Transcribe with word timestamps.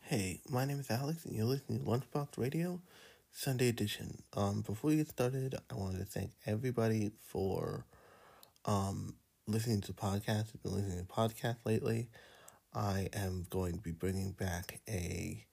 Hey, 0.00 0.40
my 0.48 0.64
name 0.64 0.80
is 0.80 0.90
Alex, 0.90 1.24
and 1.24 1.36
you're 1.36 1.44
listening 1.44 1.78
to 1.78 1.84
Lunchbox 1.84 2.36
Radio, 2.38 2.80
Sunday 3.30 3.68
edition. 3.68 4.24
Um, 4.36 4.62
before 4.62 4.90
we 4.90 4.96
get 4.96 5.08
started, 5.08 5.54
I 5.70 5.74
wanted 5.76 5.98
to 5.98 6.04
thank 6.06 6.32
everybody 6.44 7.12
for 7.28 7.86
um 8.64 9.14
listening 9.46 9.82
to 9.82 9.92
the 9.92 9.92
podcast. 9.92 10.48
I've 10.52 10.62
been 10.64 10.74
listening 10.74 11.06
to 11.06 11.12
podcasts 11.12 11.64
lately. 11.64 12.08
I 12.74 13.08
am 13.12 13.46
going 13.48 13.74
to 13.74 13.80
be 13.80 13.92
bringing 13.92 14.32
back 14.32 14.80
a 14.88 15.46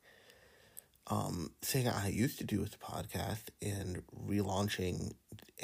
um 1.08 1.52
thing 1.62 1.88
I 1.88 2.10
used 2.10 2.38
to 2.40 2.44
do 2.44 2.60
with 2.60 2.72
the 2.72 2.78
podcast 2.78 3.50
and 3.62 4.04
relaunching 4.28 5.14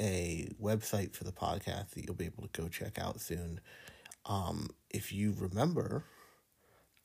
a 0.00 0.48
website 0.60 1.14
for 1.14 1.24
the 1.24 1.32
podcast 1.32 1.90
that 1.90 2.04
you'll 2.04 2.14
be 2.14 2.26
able 2.26 2.48
to 2.48 2.62
go 2.62 2.68
check 2.68 2.98
out 2.98 3.20
soon. 3.20 3.60
Um, 4.26 4.70
if 4.90 5.12
you 5.12 5.34
remember, 5.38 6.04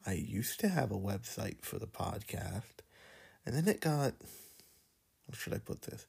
I 0.06 0.14
used 0.14 0.60
to 0.62 0.70
have 0.70 0.92
a 0.92 0.98
website 0.98 1.62
for 1.62 1.78
the 1.78 1.88
podcast, 1.88 2.82
and 3.46 3.56
then 3.56 3.68
it 3.68 3.82
got, 3.82 4.14
how 5.28 5.34
should 5.34 5.54
I 5.54 5.60
put 5.60 5.84
this? 5.84 6.08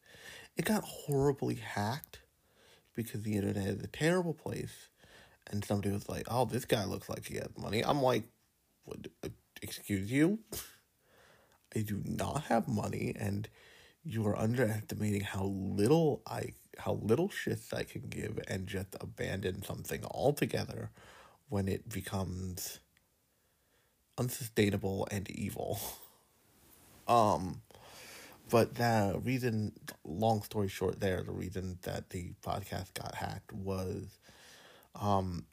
It 0.57 0.65
got 0.65 0.85
horribly 0.85 1.57
hacked 1.57 2.21
because 2.95 3.23
the 3.23 3.35
internet 3.35 3.67
is 3.67 3.83
a 3.83 3.89
terrible 3.89 4.35
place. 4.35 4.89
And 5.51 5.65
somebody 5.65 5.91
was 5.91 6.09
like, 6.09 6.27
oh, 6.31 6.45
this 6.45 6.65
guy 6.65 6.85
looks 6.85 7.09
like 7.09 7.27
he 7.27 7.35
has 7.37 7.49
money. 7.59 7.85
I'm 7.85 8.03
like, 8.03 8.25
uh, 8.89 9.29
excuse 9.61 10.11
you? 10.13 10.39
I 11.75 11.81
do 11.81 12.03
not 12.05 12.45
have 12.45 12.67
money, 12.69 13.15
and 13.19 13.49
you 14.05 14.27
are 14.27 14.37
underestimating 14.39 15.23
how 15.23 15.45
little 15.45 16.23
I, 16.27 16.55
how 16.79 16.95
little 17.03 17.29
shits 17.29 17.73
I 17.73 17.85
can 17.85 18.03
give 18.09 18.39
and 18.49 18.67
just 18.67 18.97
abandon 19.01 19.63
something 19.63 20.05
altogether 20.05 20.91
when 21.49 21.69
it 21.69 21.89
becomes 21.89 22.81
unsustainable 24.19 25.09
and 25.11 25.31
evil. 25.31 25.81
Um, 27.09 27.63
but 28.51 28.77
the 28.77 29.21
reason, 29.25 29.73
long 30.05 30.43
story 30.43 30.69
short, 30.69 31.01
there, 31.01 31.23
the 31.25 31.33
reason 31.33 31.79
that 31.83 32.11
the 32.11 32.35
podcast 32.45 32.95
got 32.95 33.17
hacked 33.17 33.53
was, 33.53 34.19
um, 34.95 35.45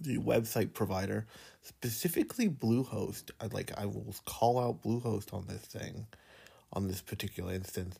the 0.00 0.18
website 0.18 0.74
provider, 0.74 1.26
specifically 1.66 2.48
Bluehost. 2.48 3.30
I 3.40 3.46
like 3.46 3.72
I 3.76 3.86
will 3.86 4.14
call 4.24 4.58
out 4.58 4.82
Bluehost 4.82 5.34
on 5.34 5.46
this 5.46 5.62
thing, 5.62 6.06
on 6.72 6.88
this 6.88 7.00
particular 7.00 7.52
instance, 7.52 7.98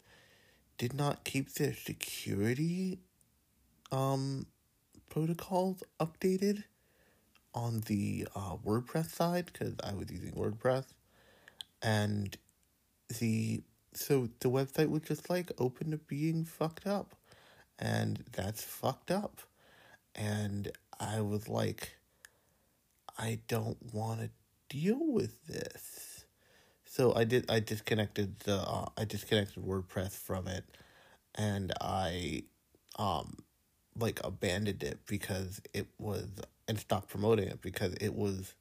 did 0.78 0.94
not 0.94 1.24
keep 1.24 1.52
their 1.54 1.74
security, 1.74 2.98
um, 3.90 4.46
protocols 5.10 5.82
updated 6.00 6.64
on 7.54 7.80
the 7.86 8.28
uh, 8.34 8.56
WordPress 8.64 9.10
side 9.10 9.46
because 9.52 9.74
I 9.82 9.94
was 9.94 10.10
using 10.10 10.32
WordPress, 10.32 10.84
and 11.82 12.36
the 13.18 13.62
so 13.94 14.28
the 14.40 14.50
website 14.50 14.90
was 14.90 15.02
just 15.02 15.30
like 15.30 15.50
open 15.58 15.90
to 15.90 15.96
being 15.96 16.44
fucked 16.44 16.86
up, 16.86 17.14
and 17.78 18.22
that's 18.32 18.62
fucked 18.62 19.10
up, 19.10 19.40
and 20.14 20.70
I 21.00 21.20
was 21.20 21.48
like, 21.48 21.96
I 23.18 23.40
don't 23.48 23.78
want 23.94 24.20
to 24.20 24.30
deal 24.68 24.98
with 25.00 25.46
this, 25.46 26.24
so 26.84 27.14
I 27.14 27.24
did. 27.24 27.50
I 27.50 27.60
disconnected 27.60 28.40
the 28.40 28.56
uh, 28.56 28.86
I 28.96 29.04
disconnected 29.04 29.62
WordPress 29.64 30.12
from 30.12 30.48
it, 30.48 30.64
and 31.34 31.72
I 31.80 32.44
um 32.98 33.38
like 33.98 34.20
abandoned 34.24 34.82
it 34.82 35.00
because 35.06 35.60
it 35.74 35.88
was 35.98 36.26
and 36.68 36.78
stopped 36.78 37.08
promoting 37.10 37.48
it 37.48 37.62
because 37.62 37.94
it 38.00 38.14
was 38.14 38.54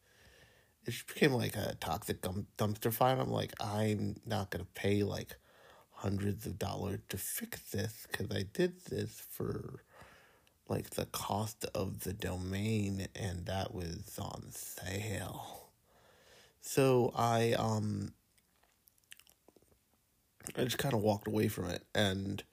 it 0.85 0.91
just 0.91 1.07
became 1.07 1.33
like 1.33 1.55
a 1.55 1.75
toxic 1.79 2.21
dumpster 2.57 2.93
fire. 2.93 3.19
I'm 3.19 3.31
like, 3.31 3.53
I'm 3.59 4.17
not 4.25 4.51
gonna 4.51 4.67
pay 4.75 5.03
like 5.03 5.37
hundreds 5.91 6.45
of 6.45 6.59
dollars 6.59 6.99
to 7.09 7.17
fix 7.17 7.61
this 7.71 8.07
because 8.11 8.35
I 8.35 8.43
did 8.53 8.85
this 8.85 9.21
for 9.31 9.83
like 10.67 10.91
the 10.91 11.05
cost 11.05 11.65
of 11.75 12.01
the 12.01 12.13
domain 12.13 13.07
and 13.15 13.45
that 13.45 13.73
was 13.73 14.17
on 14.19 14.45
sale. 14.51 15.69
So 16.61 17.11
I 17.15 17.53
um 17.53 18.13
I 20.57 20.63
just 20.63 20.77
kind 20.77 20.93
of 20.93 21.01
walked 21.01 21.27
away 21.27 21.47
from 21.47 21.65
it 21.69 21.83
and 21.93 22.43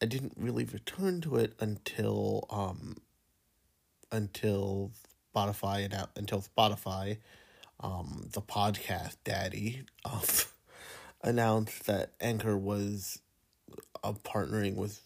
I 0.00 0.06
didn't 0.06 0.34
really 0.36 0.64
return 0.64 1.20
to 1.22 1.36
it 1.36 1.54
until 1.58 2.46
um 2.50 2.96
until 4.12 4.92
Spotify 5.34 5.84
and 5.84 5.94
out 5.94 6.10
until 6.16 6.42
Spotify, 6.42 7.18
um, 7.80 8.28
the 8.32 8.40
podcast 8.40 9.16
daddy, 9.24 9.82
um, 10.04 10.22
announced 11.22 11.86
that 11.86 12.12
Anchor 12.20 12.56
was 12.56 13.20
uh, 14.02 14.12
partnering 14.12 14.76
with 14.76 15.00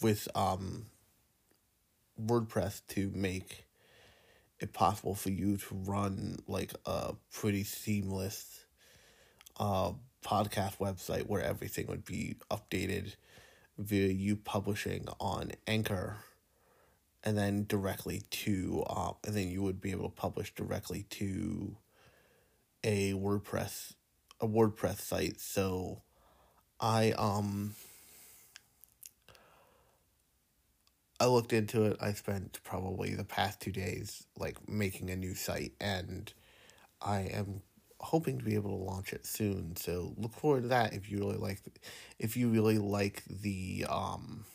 with 0.00 0.26
um 0.34 0.86
WordPress 2.26 2.82
to 2.88 3.10
make 3.14 3.64
it 4.58 4.72
possible 4.72 5.14
for 5.14 5.30
you 5.30 5.56
to 5.56 5.74
run 5.74 6.38
like 6.46 6.72
a 6.86 7.14
pretty 7.32 7.64
seamless 7.64 8.64
uh 9.58 9.92
podcast 10.24 10.76
website 10.78 11.26
where 11.26 11.42
everything 11.42 11.86
would 11.86 12.04
be 12.04 12.36
updated 12.50 13.14
via 13.78 14.08
you 14.08 14.36
publishing 14.36 15.08
on 15.18 15.50
Anchor 15.66 16.18
and 17.24 17.36
then 17.36 17.64
directly 17.66 18.22
to 18.30 18.84
uh, 18.86 19.12
and 19.26 19.34
then 19.34 19.48
you 19.48 19.62
would 19.62 19.80
be 19.80 19.90
able 19.90 20.08
to 20.08 20.14
publish 20.14 20.54
directly 20.54 21.04
to 21.10 21.76
a 22.84 23.12
WordPress 23.12 23.94
a 24.40 24.46
WordPress 24.46 25.00
site. 25.00 25.40
So 25.40 26.02
I 26.80 27.12
um 27.12 27.74
I 31.20 31.26
looked 31.26 31.52
into 31.52 31.84
it. 31.84 31.98
I 32.00 32.12
spent 32.12 32.60
probably 32.64 33.14
the 33.14 33.24
past 33.24 33.60
2 33.60 33.72
days 33.72 34.26
like 34.36 34.68
making 34.68 35.10
a 35.10 35.16
new 35.16 35.34
site 35.34 35.72
and 35.80 36.32
I 37.00 37.20
am 37.32 37.62
hoping 38.00 38.38
to 38.38 38.44
be 38.44 38.54
able 38.54 38.70
to 38.70 38.84
launch 38.84 39.12
it 39.12 39.26
soon. 39.26 39.76
So 39.76 40.14
look 40.16 40.32
forward 40.32 40.62
to 40.62 40.68
that 40.68 40.94
if 40.94 41.10
you 41.10 41.18
really 41.18 41.36
like 41.36 41.60
if 42.18 42.36
you 42.36 42.48
really 42.48 42.78
like 42.78 43.22
the 43.26 43.86
um 43.88 44.46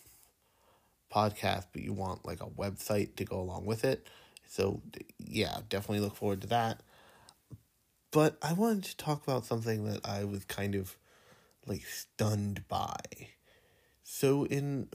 podcast, 1.16 1.68
but 1.72 1.82
you 1.82 1.94
want 1.94 2.26
like 2.26 2.42
a 2.42 2.48
website 2.48 3.16
to 3.16 3.26
go 3.26 3.40
along 3.40 3.66
with 3.66 3.86
it. 3.86 4.08
So, 4.48 4.82
yeah, 5.18 5.60
definitely 5.70 6.02
look 6.02 6.16
forward 6.16 6.42
to 6.42 6.48
that. 6.48 6.82
But 8.12 8.38
I 8.42 8.54
wanted 8.54 8.84
to 8.86 8.98
talk 8.98 9.24
about 9.24 9.46
something 9.46 9.86
that 9.86 10.06
I 10.06 10.24
was 10.24 10.46
kind 10.46 10.76
of 10.76 10.98
like 11.66 11.86
stunned 11.86 12.68
by. 12.68 13.00
So, 14.04 14.46
in 14.46 14.90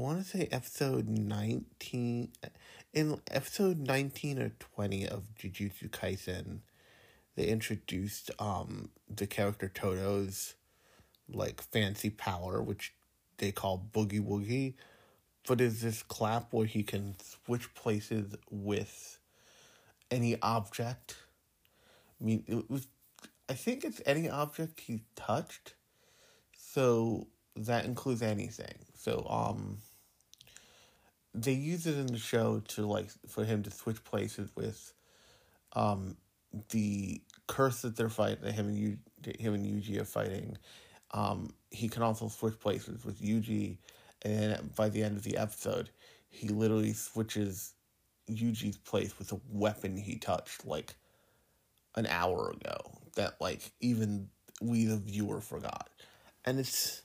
I 0.00 0.02
want 0.02 0.24
to 0.24 0.24
say 0.24 0.48
episode 0.50 1.10
19 1.10 2.32
in 2.94 3.20
episode 3.30 3.80
19 3.80 4.38
or 4.38 4.48
20 4.74 5.06
of 5.06 5.24
Jujutsu 5.38 5.90
Kaisen 5.90 6.60
they 7.36 7.44
introduced 7.44 8.30
um 8.38 8.88
the 9.14 9.26
character 9.26 9.68
Todo's 9.68 10.54
like 11.30 11.60
fancy 11.60 12.08
power 12.08 12.62
which 12.62 12.94
they 13.36 13.52
call 13.52 13.90
Boogie 13.92 14.26
Woogie, 14.26 14.72
but 15.46 15.60
is 15.60 15.82
this 15.82 16.02
clap 16.02 16.54
where 16.54 16.64
he 16.64 16.82
can 16.82 17.16
switch 17.22 17.74
places 17.74 18.34
with 18.50 19.18
any 20.10 20.40
object. 20.40 21.16
I 22.18 22.24
mean, 22.24 22.44
it 22.46 22.70
was. 22.70 22.86
I 23.50 23.52
think 23.52 23.84
it's 23.84 24.00
any 24.06 24.30
object 24.30 24.80
he 24.80 25.02
touched, 25.14 25.74
so 26.56 27.26
that 27.54 27.84
includes 27.84 28.22
anything. 28.22 28.78
So 28.94 29.26
um, 29.28 29.78
they 31.34 31.52
use 31.52 31.86
it 31.86 31.96
in 31.96 32.06
the 32.06 32.18
show 32.18 32.60
to 32.68 32.86
like 32.86 33.10
for 33.28 33.44
him 33.44 33.62
to 33.62 33.70
switch 33.70 34.02
places 34.04 34.50
with, 34.54 34.92
um, 35.74 36.16
the 36.70 37.20
curse 37.46 37.82
that 37.82 37.96
they're 37.96 38.08
fighting. 38.08 38.52
Him 38.52 38.68
and 38.68 38.78
you, 38.78 38.98
him 39.38 39.54
and 39.54 39.64
Yuji 39.64 40.00
are 40.00 40.04
fighting, 40.04 40.56
um, 41.12 41.54
he 41.70 41.88
can 41.88 42.02
also 42.02 42.28
switch 42.28 42.58
places 42.58 43.04
with 43.04 43.20
Yuji, 43.20 43.78
and 44.22 44.74
by 44.74 44.88
the 44.88 45.02
end 45.02 45.16
of 45.16 45.22
the 45.22 45.36
episode, 45.36 45.90
he 46.28 46.48
literally 46.48 46.92
switches 46.92 47.74
Yuji's 48.28 48.78
place 48.78 49.18
with 49.18 49.32
a 49.32 49.40
weapon 49.50 49.96
he 49.96 50.16
touched 50.16 50.64
like 50.64 50.94
an 51.96 52.06
hour 52.06 52.50
ago 52.50 52.98
that 53.16 53.40
like 53.40 53.72
even 53.80 54.28
we 54.60 54.84
the 54.84 54.96
viewer 54.96 55.40
forgot. 55.40 55.90
And 56.44 56.58
it's 56.58 57.02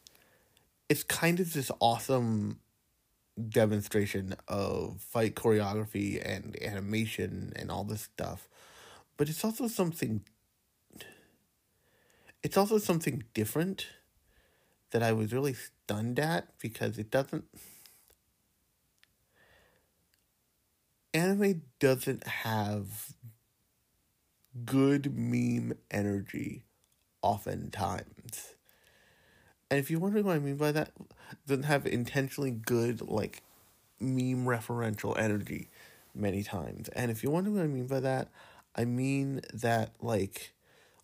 it's 0.89 1.04
kind 1.04 1.39
of 1.39 1.54
this 1.54 1.72
awesome 1.80 2.60
demonstration 3.49 4.35
of 4.47 5.01
fight 5.01 5.35
choreography 5.35 6.21
and 6.23 6.57
animation 6.63 7.53
and 7.55 7.71
all 7.71 7.83
this 7.83 8.01
stuff. 8.01 8.47
But 9.17 9.29
it's 9.29 9.43
also 9.43 9.67
something 9.67 10.21
it's 12.43 12.57
also 12.57 12.77
something 12.77 13.23
different 13.33 13.87
that 14.91 15.03
I 15.03 15.11
was 15.11 15.33
really 15.33 15.53
stunned 15.53 16.19
at 16.19 16.57
because 16.59 16.97
it 16.97 17.11
doesn't 17.11 17.45
anime 21.13 21.61
doesn't 21.79 22.25
have 22.27 23.13
good 24.65 25.15
meme 25.17 25.73
energy 25.91 26.65
oftentimes. 27.21 28.55
And 29.69 29.79
if 29.79 29.89
you're 29.89 29.99
wondering 29.99 30.25
what 30.25 30.35
I 30.35 30.39
mean 30.39 30.57
by 30.57 30.71
that, 30.71 30.91
doesn't 31.47 31.63
have 31.63 31.85
intentionally 31.85 32.51
good 32.51 33.01
like 33.01 33.41
meme 33.99 34.45
referential 34.45 35.17
energy 35.17 35.69
many 36.13 36.43
times. 36.43 36.89
And 36.89 37.11
if 37.11 37.23
you 37.23 37.31
wonder 37.31 37.51
what 37.51 37.63
I 37.63 37.67
mean 37.67 37.87
by 37.87 37.99
that, 38.01 38.29
I 38.75 38.85
mean 38.85 39.41
that 39.53 39.91
like 40.01 40.53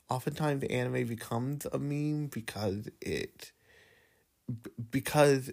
oftentimes 0.10 0.64
anime 0.66 1.08
becomes 1.08 1.66
a 1.72 1.80
meme 1.80 2.28
because 2.28 2.90
it 3.02 3.52
because 4.90 5.52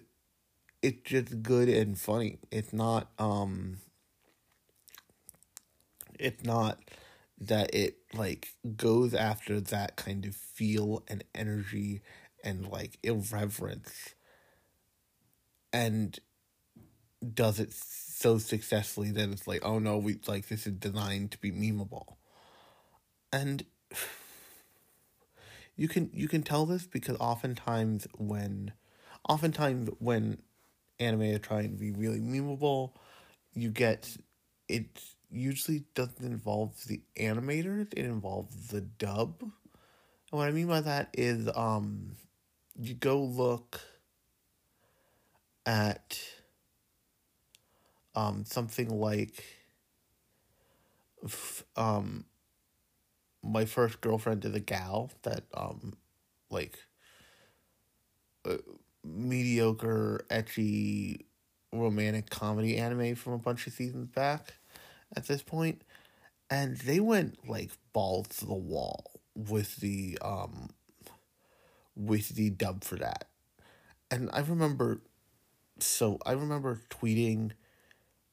it's 0.81 1.09
just 1.09 1.43
good 1.43 1.69
and 1.69 1.99
funny. 1.99 2.39
It's 2.51 2.73
not 2.73 3.09
um 3.19 3.77
it's 6.19 6.43
not 6.43 6.79
that 7.39 7.73
it 7.73 7.97
like 8.13 8.49
goes 8.75 9.13
after 9.13 9.61
that 9.61 9.95
kind 9.95 10.25
of 10.25 10.35
feel 10.35 11.03
and 11.07 11.23
energy 11.33 12.01
and 12.43 12.67
like 12.67 12.97
irreverence 13.03 14.13
and 15.71 16.19
does 17.33 17.59
it 17.59 17.73
so 17.73 18.37
successfully 18.37 19.11
that 19.11 19.29
it's 19.29 19.47
like 19.47 19.63
oh 19.65 19.79
no 19.79 19.97
we 19.97 20.19
like 20.27 20.47
this 20.47 20.65
is 20.67 20.73
designed 20.73 21.31
to 21.31 21.37
be 21.37 21.51
memeable. 21.51 22.15
And 23.31 23.65
you 25.75 25.87
can 25.87 26.09
you 26.13 26.27
can 26.27 26.43
tell 26.43 26.65
this 26.65 26.85
because 26.85 27.15
oftentimes 27.19 28.07
when 28.17 28.73
oftentimes 29.27 29.89
when 29.99 30.39
anime 30.99 31.21
is 31.21 31.39
trying 31.39 31.71
to 31.71 31.77
be 31.77 31.91
really 31.91 32.19
memeable 32.19 32.91
you 33.53 33.69
get 33.69 34.09
it 34.67 35.01
usually 35.31 35.85
doesn't 35.95 36.25
involve 36.25 36.85
the 36.87 37.01
animators 37.17 37.87
it 37.93 38.05
involves 38.05 38.67
the 38.67 38.81
dub. 38.81 39.35
And 39.41 39.51
what 40.31 40.47
i 40.47 40.51
mean 40.51 40.67
by 40.67 40.81
that 40.81 41.09
is 41.13 41.49
um 41.55 42.15
you 42.77 42.93
go 42.93 43.21
look 43.21 43.81
at 45.69 46.19
um 48.15 48.43
something 48.45 48.89
like 48.89 49.43
um 51.75 52.25
my 53.43 53.65
first 53.65 54.01
girlfriend 54.01 54.43
is 54.45 54.53
a 54.53 54.59
gal 54.59 55.11
that 55.23 55.43
um 55.53 55.93
like 56.49 56.77
uh, 58.45 58.57
mediocre 59.03 60.25
ecchi, 60.29 61.25
romantic 61.71 62.29
comedy 62.29 62.77
anime 62.77 63.15
from 63.15 63.33
a 63.33 63.37
bunch 63.37 63.67
of 63.67 63.73
seasons 63.73 64.07
back 64.09 64.53
at 65.15 65.27
this 65.27 65.43
point 65.43 65.83
and 66.49 66.77
they 66.79 66.99
went 66.99 67.47
like 67.49 67.71
balls 67.93 68.27
to 68.29 68.45
the 68.45 68.53
wall 68.55 69.21
with 69.35 69.77
the 69.77 70.17
um 70.21 70.69
with 71.95 72.29
the 72.29 72.49
dub 72.49 72.83
for 72.83 72.95
that. 72.97 73.25
And 74.11 74.29
i 74.33 74.39
remember 74.41 75.01
so 75.85 76.17
i 76.25 76.31
remember 76.31 76.81
tweeting 76.89 77.51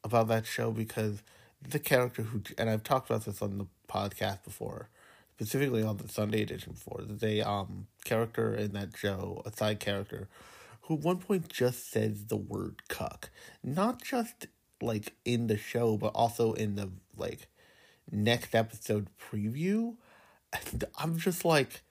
about 0.04 0.28
that 0.28 0.46
show 0.46 0.70
because 0.70 1.22
the 1.66 1.78
character 1.78 2.22
who 2.22 2.42
and 2.58 2.70
i've 2.70 2.82
talked 2.82 3.10
about 3.10 3.24
this 3.24 3.42
on 3.42 3.58
the 3.58 3.66
podcast 3.88 4.42
before 4.44 4.88
specifically 5.36 5.82
on 5.82 5.98
the 5.98 6.08
Sunday 6.08 6.40
edition 6.42 6.72
before. 6.72 7.02
there's 7.02 7.22
a 7.22 7.46
um 7.46 7.86
character 8.04 8.54
in 8.54 8.72
that 8.72 8.96
show, 8.96 9.42
a 9.44 9.52
side 9.52 9.80
character, 9.80 10.28
who 10.82 10.94
at 10.94 11.00
one 11.00 11.18
point 11.18 11.48
just 11.48 11.90
says 11.90 12.26
the 12.26 12.36
word 12.36 12.76
cuck. 12.88 13.30
Not 13.62 14.02
just 14.02 14.46
like 14.80 15.12
in 15.26 15.46
the 15.46 15.58
show, 15.58 15.96
but 15.98 16.08
also 16.14 16.54
in 16.54 16.76
the 16.76 16.90
like 17.16 17.48
next 18.10 18.54
episode 18.54 19.08
preview. 19.20 19.96
And 20.52 20.84
I'm 20.98 21.18
just 21.18 21.44
like 21.44 21.82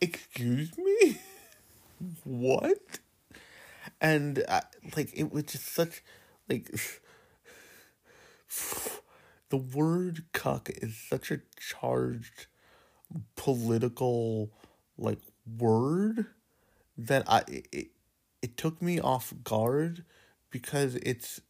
excuse 0.00 0.76
me? 0.78 1.20
what? 2.24 2.98
And 4.00 4.44
uh, 4.48 4.60
like 4.96 5.10
it 5.14 5.32
was 5.32 5.44
just 5.44 5.66
such 5.72 6.02
like 6.48 6.70
the 9.48 9.56
word 9.56 10.24
cuck 10.32 10.70
is 10.70 10.96
such 10.96 11.30
a 11.30 11.40
charged 11.58 12.46
political 13.36 14.50
like 14.98 15.20
word 15.58 16.26
that 16.96 17.24
I 17.26 17.42
it, 17.48 17.88
it 18.42 18.56
took 18.56 18.80
me 18.82 19.00
off 19.00 19.32
guard 19.44 20.04
because 20.50 20.96
it's 20.96 21.40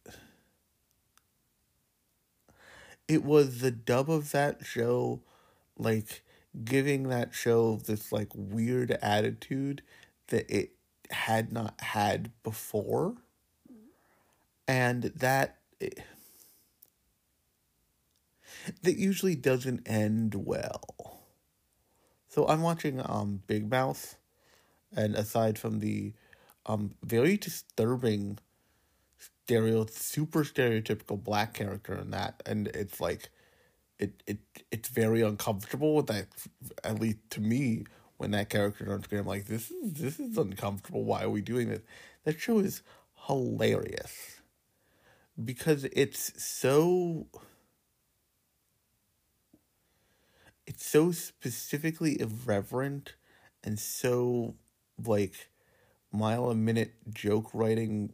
it 3.07 3.23
was 3.23 3.59
the 3.59 3.71
dub 3.71 4.09
of 4.09 4.31
that 4.31 4.65
show 4.65 5.21
like 5.77 6.23
giving 6.63 7.09
that 7.09 7.33
show 7.33 7.77
this 7.85 8.11
like 8.11 8.29
weird 8.35 8.91
attitude 9.01 9.81
that 10.27 10.49
it 10.49 10.71
had 11.11 11.51
not 11.51 11.79
had 11.81 12.31
before 12.43 13.15
and 14.67 15.03
that 15.03 15.57
that 18.81 18.97
usually 18.97 19.35
doesn't 19.35 19.87
end 19.87 20.35
well. 20.35 21.21
So 22.29 22.47
I'm 22.47 22.61
watching 22.61 23.01
um 23.03 23.41
Big 23.47 23.69
Mouth, 23.69 24.17
and 24.95 25.15
aside 25.15 25.59
from 25.59 25.79
the 25.79 26.13
um 26.65 26.95
very 27.03 27.37
disturbing 27.37 28.39
stereo 29.17 29.85
super 29.85 30.43
stereotypical 30.43 31.21
black 31.21 31.53
character 31.53 31.95
in 31.95 32.11
that, 32.11 32.41
and 32.45 32.67
it's 32.67 32.99
like 33.01 33.29
it 33.99 34.23
it 34.27 34.39
it's 34.71 34.89
very 34.89 35.21
uncomfortable 35.21 36.01
that 36.03 36.27
at 36.83 36.99
least 36.99 37.19
to 37.31 37.41
me 37.41 37.85
when 38.23 38.31
that 38.31 38.49
character 38.49 38.91
on 38.93 39.03
screen 39.03 39.21
I'm 39.21 39.27
like 39.27 39.47
this 39.47 39.69
is 39.69 39.93
this 39.93 40.19
is 40.19 40.37
uncomfortable. 40.37 41.03
Why 41.03 41.23
are 41.23 41.29
we 41.29 41.41
doing 41.41 41.67
this? 41.67 41.81
That 42.23 42.39
show 42.39 42.59
is 42.59 42.81
hilarious 43.27 44.39
because 45.43 45.83
it's 45.91 46.41
so 46.41 47.27
it's 50.65 50.85
so 50.85 51.11
specifically 51.11 52.19
irreverent 52.19 53.15
and 53.61 53.77
so 53.77 54.55
like 55.05 55.49
mile 56.13 56.49
a 56.49 56.55
minute 56.55 56.93
joke 57.13 57.49
writing 57.53 58.13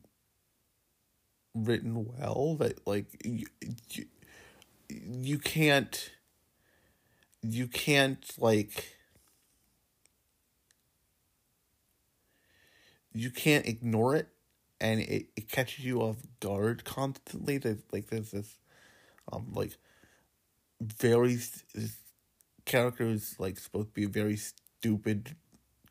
written 1.53 2.07
well 2.17 2.55
that 2.55 2.87
like 2.87 3.05
you, 3.23 3.45
you, 3.91 4.05
you 4.89 5.37
can't 5.37 6.11
you 7.43 7.67
can't 7.67 8.33
like 8.39 8.98
you 13.13 13.31
can't 13.31 13.65
ignore 13.65 14.15
it 14.15 14.29
and 14.81 14.99
it, 15.01 15.27
it 15.35 15.49
catches 15.49 15.83
you 15.85 16.01
off 16.01 16.17
guard 16.39 16.83
constantly. 16.85 17.57
There's 17.57 17.81
like 17.91 18.09
there's 18.09 18.31
this 18.31 18.57
um 19.31 19.47
like 19.53 19.77
very 20.81 21.35
this 21.73 21.97
character 22.65 23.05
is 23.07 23.35
like 23.39 23.57
supposed 23.57 23.89
to 23.89 23.93
be 23.93 24.05
a 24.05 24.09
very 24.09 24.37
stupid 24.37 25.35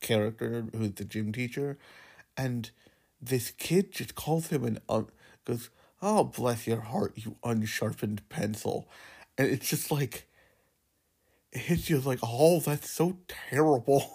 character 0.00 0.66
who's 0.74 0.92
the 0.92 1.04
gym 1.04 1.32
teacher, 1.32 1.78
and 2.36 2.70
this 3.20 3.50
kid 3.50 3.92
just 3.92 4.14
calls 4.14 4.48
him 4.48 4.64
an 4.64 4.78
un- 4.88 5.10
goes, 5.44 5.70
"Oh, 6.00 6.24
bless 6.24 6.66
your 6.66 6.80
heart, 6.80 7.14
you 7.16 7.36
unsharpened 7.44 8.28
pencil," 8.28 8.88
and 9.36 9.48
it's 9.48 9.68
just 9.68 9.90
like 9.90 10.26
it 11.52 11.58
hits 11.60 11.90
you 11.90 12.00
like, 12.00 12.20
"Oh, 12.22 12.60
that's 12.60 12.90
so 12.90 13.18
terrible," 13.28 14.10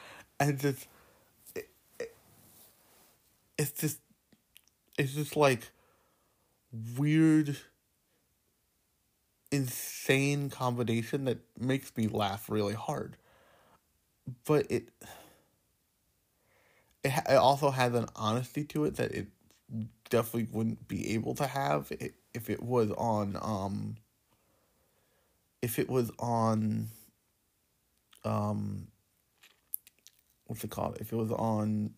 and 0.40 0.58
just 0.58 0.86
it, 0.86 0.88
it, 0.88 0.91
it's 3.62 3.80
just 3.80 4.00
it's 4.98 5.14
just 5.14 5.36
like 5.36 5.70
weird 6.98 7.56
insane 9.52 10.50
combination 10.50 11.26
that 11.26 11.38
makes 11.58 11.96
me 11.96 12.08
laugh 12.08 12.50
really 12.50 12.74
hard. 12.74 13.16
But 14.44 14.70
it 14.70 14.88
it, 17.04 17.12
it 17.28 17.36
also 17.36 17.70
has 17.70 17.94
an 17.94 18.06
honesty 18.16 18.64
to 18.64 18.84
it 18.84 18.96
that 18.96 19.12
it 19.12 19.28
definitely 20.10 20.48
wouldn't 20.52 20.88
be 20.88 21.14
able 21.14 21.34
to 21.34 21.46
have 21.46 21.90
if 22.34 22.50
it 22.50 22.62
was 22.62 22.90
on 22.92 23.36
um 23.40 23.96
if 25.62 25.78
it 25.78 25.88
was 25.88 26.10
on 26.18 26.88
um 28.24 28.88
what's 30.46 30.62
it 30.64 30.70
called 30.70 30.98
if 31.00 31.12
it 31.12 31.16
was 31.16 31.32
on 31.32 31.92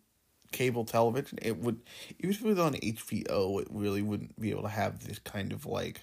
cable 0.55 0.85
television 0.85 1.37
it 1.43 1.59
would 1.59 1.81
even 2.21 2.31
if 2.31 2.41
it 2.41 2.47
was 2.47 2.59
on 2.61 2.75
HBO 2.75 3.61
it 3.61 3.67
really 3.71 4.03
wouldn't 4.03 4.41
be 4.41 4.53
able 4.53 4.63
to 4.63 4.69
have 4.69 5.05
this 5.05 5.19
kind 5.19 5.53
of 5.53 5.67
like 5.67 6.03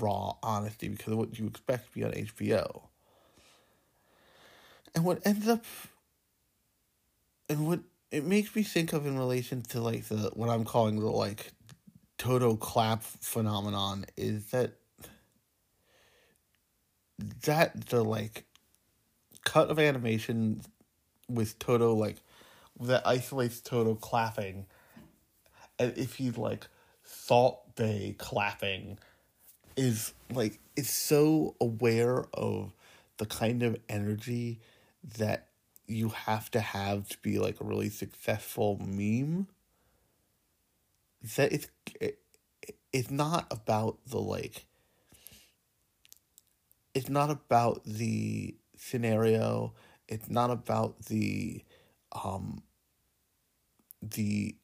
raw 0.00 0.32
honesty 0.42 0.88
because 0.88 1.12
of 1.12 1.18
what 1.18 1.38
you 1.38 1.46
expect 1.46 1.86
to 1.86 1.94
be 1.94 2.04
on 2.04 2.10
HBO. 2.10 2.82
and 4.96 5.04
what 5.04 5.24
ends 5.24 5.46
up 5.46 5.64
and 7.48 7.68
what 7.68 7.78
it 8.10 8.24
makes 8.24 8.54
me 8.56 8.64
think 8.64 8.92
of 8.92 9.06
in 9.06 9.16
relation 9.16 9.62
to 9.62 9.80
like 9.80 10.06
the 10.06 10.32
what 10.34 10.50
I'm 10.50 10.64
calling 10.64 10.98
the 10.98 11.06
like 11.06 11.52
Todo 12.18 12.56
clap 12.56 13.04
phenomenon 13.04 14.06
is 14.16 14.46
that 14.46 14.72
that 17.44 17.86
the 17.86 18.02
like 18.02 18.44
cut 19.44 19.70
of 19.70 19.78
animation 19.78 20.62
with 21.28 21.60
Todo 21.60 21.94
like 21.94 22.16
that 22.82 23.06
isolates 23.06 23.60
Todo 23.60 23.94
clapping. 23.94 24.66
And 25.78 25.96
if 25.96 26.14
he's 26.16 26.36
like 26.36 26.66
Salt 27.04 27.74
Bae 27.76 28.14
clapping 28.18 28.98
is 29.76 30.12
like 30.32 30.60
is 30.76 30.90
so 30.90 31.56
aware 31.60 32.24
of 32.34 32.72
the 33.16 33.26
kind 33.26 33.62
of 33.62 33.76
energy 33.88 34.60
that 35.18 35.48
you 35.86 36.10
have 36.10 36.50
to 36.50 36.60
have 36.60 37.08
to 37.08 37.18
be 37.18 37.38
like 37.38 37.60
a 37.60 37.64
really 37.64 37.88
successful 37.88 38.78
meme 38.84 39.46
that 41.36 41.52
it's 41.52 41.68
it, 42.00 42.18
it's 42.92 43.10
not 43.10 43.46
about 43.50 43.98
the 44.06 44.18
like 44.18 44.66
it's 46.94 47.08
not 47.08 47.30
about 47.30 47.82
the 47.84 48.54
scenario. 48.76 49.74
It's 50.08 50.28
not 50.28 50.50
about 50.50 51.06
the 51.06 51.64
um 52.24 52.62
the 54.12 54.54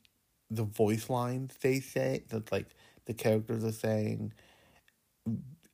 the 0.50 0.64
voice 0.64 1.11
lines 1.11 1.55
they 1.61 1.81
say 1.81 2.25
that 2.28 2.50
like 2.52 2.67
the 3.07 3.14
characters 3.14 3.64
are 3.64 3.73
saying 3.73 4.33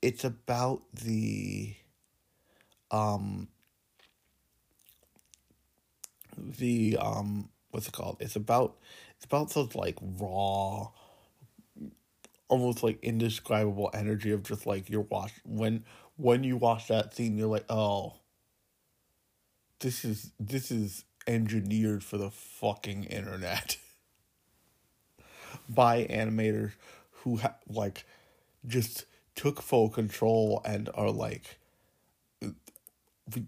it's 0.02 0.25
about 0.25 0.83
the 0.93 1.75
um 2.90 3.49
the 6.37 6.97
um 7.00 7.49
what's 7.71 7.88
it 7.88 7.93
called? 7.93 8.19
It's 8.21 8.37
about 8.37 8.76
it's 9.16 9.25
about 9.25 9.50
those 9.52 9.75
like 9.75 9.99
raw 10.00 10.88
almost 12.49 12.83
like 12.83 12.99
indescribable 13.02 13.90
energy 13.95 14.31
of 14.31 14.43
just 14.43 14.66
like 14.66 14.88
you're 14.90 15.00
watch 15.02 15.33
when 15.45 15.85
when 16.16 16.45
you 16.45 16.57
watch 16.57 16.88
that 16.88 17.14
scene 17.14 17.37
you're 17.37 17.49
like 17.49 17.64
oh 17.69 18.14
this 19.81 20.04
is 20.04 20.31
this 20.38 20.71
is 20.71 21.04
engineered 21.26 22.04
for 22.04 22.19
the 22.19 22.31
fucking 22.31 23.04
internet 23.04 23.76
by 25.69 26.04
animators 26.04 26.73
who 27.23 27.38
ha- 27.38 27.57
like 27.69 28.04
just 28.66 29.04
took 29.35 29.61
full 29.62 29.88
control 29.88 30.61
and 30.64 30.88
are 30.95 31.11
like 31.11 31.59
we 33.35 33.45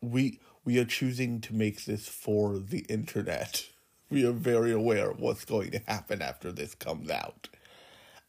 we 0.00 0.40
we 0.64 0.78
are 0.78 0.84
choosing 0.84 1.40
to 1.42 1.54
make 1.54 1.84
this 1.84 2.08
for 2.08 2.58
the 2.58 2.80
internet. 2.88 3.66
We 4.10 4.24
are 4.26 4.32
very 4.32 4.70
aware 4.70 5.10
of 5.10 5.18
what's 5.18 5.44
going 5.44 5.72
to 5.72 5.80
happen 5.88 6.22
after 6.22 6.52
this 6.52 6.74
comes 6.74 7.10
out. 7.10 7.48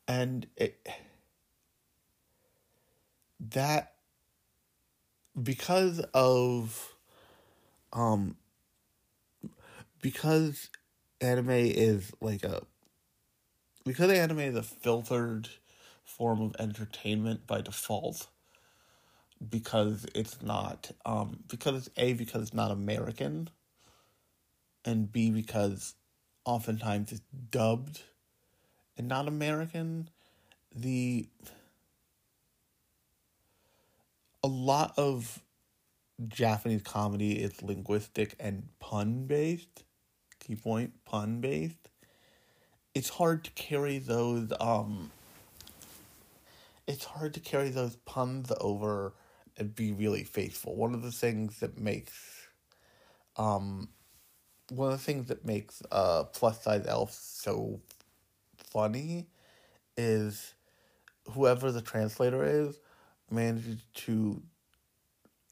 And 0.08 0.48
it 0.56 0.88
that 3.40 3.94
because 5.42 6.00
of 6.14 6.96
um 7.94 8.38
because 10.06 10.70
anime 11.20 11.50
is 11.50 12.12
like 12.22 12.44
a 12.44 12.62
because 13.86 14.12
anime 14.12 14.38
is 14.42 14.56
a 14.56 14.62
filtered 14.62 15.50
form 16.04 16.44
of 16.44 16.56
entertainment 16.60 17.48
by 17.48 17.60
default 17.60 18.28
because 19.50 20.06
it's 20.14 20.44
not 20.44 20.92
um 21.08 21.40
because 21.48 21.90
a 21.98 22.14
because 22.14 22.44
it's 22.44 22.54
not 22.54 22.70
American 22.70 23.50
and 24.86 25.12
B 25.12 25.32
because 25.32 25.96
oftentimes 26.46 27.12
it's 27.12 27.22
dubbed 27.50 28.04
and 29.00 29.08
not 29.08 29.28
American 29.28 30.12
the 30.76 31.28
a 34.44 34.48
lot 34.48 34.94
of 34.98 35.42
Japanese 36.28 36.84
comedy 36.84 37.40
is 37.42 37.64
linguistic 37.64 38.36
and 38.40 38.70
pun 38.80 39.26
based 39.26 39.85
key 40.46 40.56
point 40.56 40.94
pun 41.06 41.42
based 41.42 41.90
it's 42.94 43.10
hard 43.10 43.44
to 43.44 43.52
carry 43.52 43.98
those 43.98 44.52
um 44.60 45.12
it's 46.88 47.06
hard 47.06 47.34
to 47.34 47.40
carry 47.40 47.70
those 47.70 47.96
puns 47.98 48.52
over 48.62 49.14
and 49.58 49.74
be 49.76 49.92
really 49.92 50.24
faithful. 50.24 50.76
One 50.76 50.94
of 50.94 51.02
the 51.02 51.12
things 51.12 51.60
that 51.60 51.80
makes 51.80 52.48
um 53.38 53.90
one 54.70 54.92
of 54.92 54.98
the 54.98 55.04
things 55.04 55.28
that 55.28 55.46
makes 55.46 55.82
uh 55.92 56.24
plus 56.26 56.64
size 56.64 56.86
elf 56.88 57.12
so 57.12 57.82
funny 58.58 59.28
is 59.98 60.54
whoever 61.32 61.72
the 61.72 61.82
translator 61.82 62.44
is 62.44 62.80
manages 63.32 63.82
to 63.94 64.42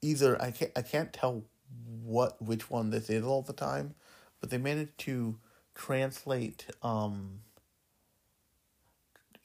either 0.01 0.39
I 0.41 0.51
can't 0.51 0.71
I 0.75 0.81
can't 0.81 1.11
tell 1.11 1.43
what 2.03 2.41
which 2.41 2.69
one 2.69 2.91
this 2.91 3.09
is 3.09 3.23
all 3.23 3.41
the 3.41 3.53
time, 3.53 3.95
but 4.43 4.49
they 4.49 4.57
managed 4.57 4.97
to 4.97 5.39
translate 5.73 6.65
um 6.81 7.39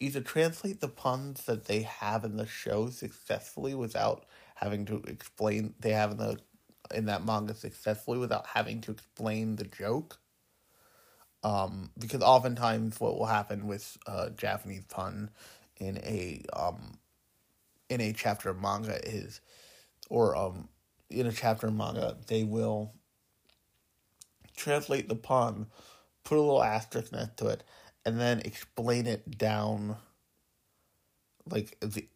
either 0.00 0.20
translate 0.20 0.80
the 0.80 0.88
puns 0.88 1.44
that 1.44 1.66
they 1.66 1.82
have 1.82 2.24
in 2.24 2.36
the 2.36 2.46
show 2.48 2.90
successfully 2.90 3.76
without 3.76 4.26
having 4.56 4.84
to 4.84 4.96
explain 5.06 5.72
they 5.78 5.92
have 5.92 6.10
in 6.10 6.16
the 6.16 6.36
in 6.92 7.04
that 7.04 7.24
manga 7.24 7.54
successfully 7.54 8.18
without 8.18 8.44
having 8.48 8.80
to 8.80 8.90
explain 8.90 9.54
the 9.54 9.66
joke. 9.66 10.18
Um, 11.44 11.90
because 11.96 12.22
oftentimes 12.22 12.98
what 12.98 13.16
will 13.16 13.26
happen 13.26 13.68
with 13.68 13.96
uh, 14.08 14.30
Japanese 14.30 14.84
pun 14.88 15.30
in 15.76 15.98
a 15.98 16.42
um, 16.52 16.98
in 17.88 18.00
a 18.00 18.12
chapter 18.12 18.50
of 18.50 18.60
manga 18.60 18.98
is, 19.08 19.40
or 20.10 20.34
um, 20.34 20.68
in 21.08 21.28
a 21.28 21.32
chapter 21.32 21.68
of 21.68 21.74
manga 21.74 22.16
they 22.26 22.42
will 22.42 22.94
translate 24.58 25.08
the 25.08 25.16
pun, 25.16 25.66
put 26.24 26.38
a 26.38 26.40
little 26.40 26.62
asterisk 26.62 27.12
next 27.12 27.38
to 27.38 27.48
it, 27.48 27.64
and 28.04 28.20
then 28.20 28.40
explain 28.40 29.06
it 29.06 29.38
down, 29.38 29.96
like 31.50 31.78
the 31.80 32.08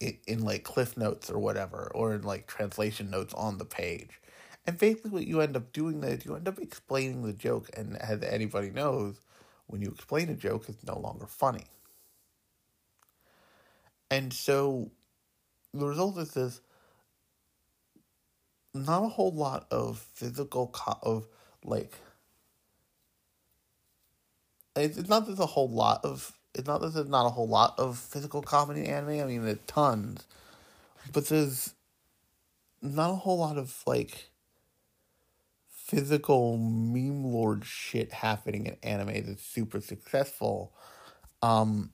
in, 0.00 0.42
like 0.42 0.64
cliff 0.64 0.96
notes 0.96 1.30
or 1.30 1.38
whatever, 1.38 1.90
or 1.94 2.14
in 2.14 2.22
like 2.22 2.46
translation 2.46 3.10
notes 3.10 3.34
on 3.34 3.58
the 3.58 3.64
page. 3.64 4.20
And 4.66 4.78
basically, 4.78 5.10
what 5.10 5.26
you 5.26 5.40
end 5.40 5.56
up 5.56 5.72
doing 5.72 6.02
is 6.04 6.24
you 6.24 6.36
end 6.36 6.48
up 6.48 6.58
explaining 6.58 7.22
the 7.22 7.32
joke, 7.32 7.70
and 7.76 7.96
as 7.98 8.22
anybody 8.22 8.70
knows, 8.70 9.20
when 9.66 9.82
you 9.82 9.88
explain 9.88 10.28
a 10.28 10.34
joke, 10.34 10.68
it's 10.68 10.84
no 10.86 10.98
longer 10.98 11.26
funny. 11.26 11.66
And 14.10 14.32
so, 14.32 14.90
the 15.74 15.86
result 15.86 16.18
is 16.18 16.32
this: 16.32 16.60
not 18.74 19.04
a 19.04 19.08
whole 19.08 19.32
lot 19.32 19.66
of 19.70 19.98
physical 19.98 20.68
co- 20.68 20.98
of 21.02 21.28
like. 21.68 21.92
It's 24.76 25.08
not 25.08 25.26
there's 25.26 25.40
a 25.40 25.46
whole 25.46 25.68
lot 25.68 26.04
of 26.04 26.38
it's 26.54 26.66
not 26.66 26.80
that 26.80 26.94
there's 26.94 27.08
not 27.08 27.26
a 27.26 27.30
whole 27.30 27.48
lot 27.48 27.78
of 27.78 27.98
physical 27.98 28.42
comedy 28.42 28.86
anime. 28.86 29.20
I 29.20 29.24
mean, 29.24 29.44
there's 29.44 29.58
tons, 29.66 30.26
but 31.12 31.26
there's 31.26 31.74
not 32.80 33.10
a 33.10 33.16
whole 33.16 33.38
lot 33.38 33.58
of 33.58 33.82
like 33.86 34.30
physical 35.68 36.56
meme 36.58 37.24
lord 37.24 37.64
shit 37.64 38.12
happening 38.12 38.66
in 38.66 38.76
anime 38.82 39.24
that's 39.26 39.42
super 39.42 39.80
successful, 39.80 40.72
um, 41.42 41.90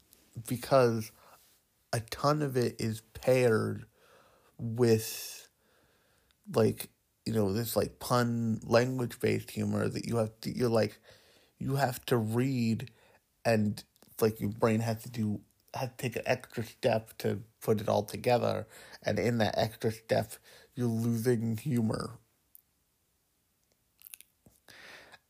because 0.49 1.11
a 1.93 2.01
ton 2.01 2.43
of 2.43 2.57
it 2.57 2.77
is 2.81 3.03
paired 3.15 3.87
with 4.59 5.49
like 6.55 6.89
you 7.27 7.33
know 7.33 7.53
this 7.53 7.77
like 7.77 7.99
pun 7.99 8.61
language 8.65 9.19
based 9.21 9.51
humor 9.51 9.89
that 9.89 10.07
you 10.07 10.17
have 10.17 10.33
to 10.41 10.57
you're 10.57 10.69
like 10.69 10.99
you 11.59 11.77
have 11.77 12.05
to 12.07 12.17
read 12.17 12.91
and 13.45 13.85
like 14.21 14.41
your 14.41 14.51
brain 14.51 14.81
has 14.81 15.03
to 15.03 15.11
do 15.11 15.41
has 15.75 15.89
to 15.91 15.97
take 15.97 16.17
an 16.17 16.23
extra 16.27 16.65
step 16.65 17.17
to 17.19 17.41
put 17.61 17.81
it 17.81 17.89
all 17.89 18.05
together. 18.05 18.67
And 19.03 19.19
in 19.19 19.39
that 19.39 19.59
extra 19.59 19.91
step 19.91 20.33
you're 20.75 20.89
losing 20.89 21.57
humor. 21.57 22.19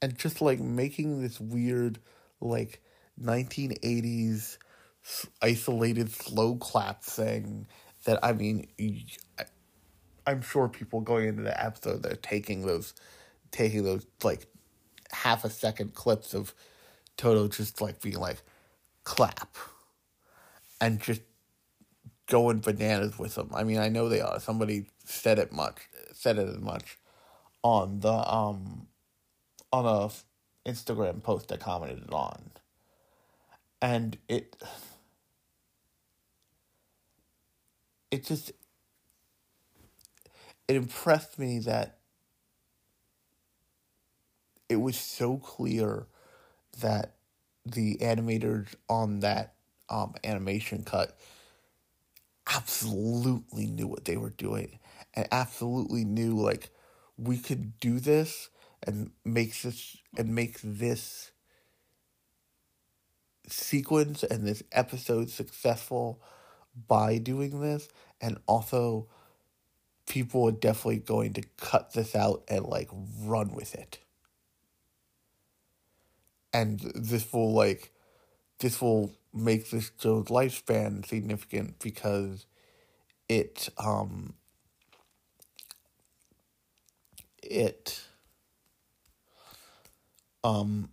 And 0.02 0.18
just 0.18 0.42
like 0.42 0.60
making 0.60 1.22
this 1.22 1.40
weird 1.40 1.98
like 2.40 2.82
1980s 3.22 4.58
isolated 5.40 6.10
slow 6.10 6.56
clap 6.56 7.02
thing 7.02 7.66
that 8.04 8.18
i 8.24 8.32
mean 8.32 8.66
i'm 10.26 10.42
sure 10.42 10.68
people 10.68 11.00
going 11.00 11.28
into 11.28 11.42
the 11.42 11.64
episode 11.64 12.02
they're 12.02 12.16
taking 12.16 12.66
those 12.66 12.94
taking 13.50 13.84
those 13.84 14.06
like 14.22 14.46
half 15.12 15.44
a 15.44 15.50
second 15.50 15.94
clips 15.94 16.34
of 16.34 16.54
Todo 17.16 17.48
just 17.48 17.80
like 17.80 18.00
being 18.00 18.18
like 18.18 18.42
clap 19.04 19.56
and 20.80 21.00
just 21.00 21.22
going 22.26 22.58
bananas 22.60 23.18
with 23.18 23.34
them. 23.36 23.50
I 23.54 23.64
mean, 23.64 23.78
I 23.78 23.88
know 23.88 24.08
they 24.08 24.20
are. 24.20 24.40
Somebody 24.40 24.86
said 25.04 25.38
it 25.38 25.52
much, 25.52 25.88
said 26.12 26.38
it 26.38 26.48
as 26.48 26.58
much 26.58 26.98
on 27.62 28.00
the 28.00 28.12
um 28.12 28.88
on 29.72 29.86
a 29.86 30.68
Instagram 30.68 31.22
post 31.22 31.52
I 31.52 31.56
commented 31.56 32.10
on. 32.12 32.50
And 33.80 34.18
it 34.28 34.56
it 38.10 38.24
just 38.24 38.52
it 40.68 40.76
impressed 40.76 41.38
me 41.38 41.58
that 41.60 41.98
it 44.68 44.76
was 44.76 44.96
so 44.96 45.36
clear 45.38 46.06
that 46.80 47.14
the 47.66 47.96
animators 47.98 48.74
on 48.88 49.20
that 49.20 49.54
um, 49.88 50.14
animation 50.24 50.82
cut 50.84 51.16
absolutely 52.54 53.66
knew 53.66 53.86
what 53.86 54.04
they 54.04 54.16
were 54.16 54.30
doing 54.30 54.78
and 55.14 55.26
absolutely 55.32 56.04
knew 56.04 56.36
like 56.36 56.70
we 57.16 57.38
could 57.38 57.78
do 57.80 57.98
this 58.00 58.50
and 58.82 59.10
make 59.24 59.60
this 59.62 59.96
and 60.16 60.34
make 60.34 60.58
this 60.62 61.30
sequence 63.48 64.22
and 64.22 64.46
this 64.46 64.62
episode 64.72 65.30
successful 65.30 66.20
by 66.88 67.18
doing 67.18 67.60
this. 67.60 67.88
And 68.20 68.38
also 68.46 69.08
people 70.06 70.48
are 70.48 70.52
definitely 70.52 70.98
going 70.98 71.32
to 71.34 71.42
cut 71.56 71.92
this 71.92 72.14
out 72.14 72.42
and 72.48 72.66
like 72.66 72.88
run 73.20 73.52
with 73.54 73.74
it. 73.74 73.98
And 76.52 76.80
this 76.94 77.32
will 77.32 77.52
like 77.52 77.92
this 78.60 78.80
will 78.80 79.12
make 79.32 79.70
this 79.70 79.90
show's 79.98 80.26
lifespan 80.26 81.04
significant 81.04 81.78
because 81.80 82.46
it 83.28 83.68
um 83.78 84.34
it 87.42 88.04
um 90.44 90.88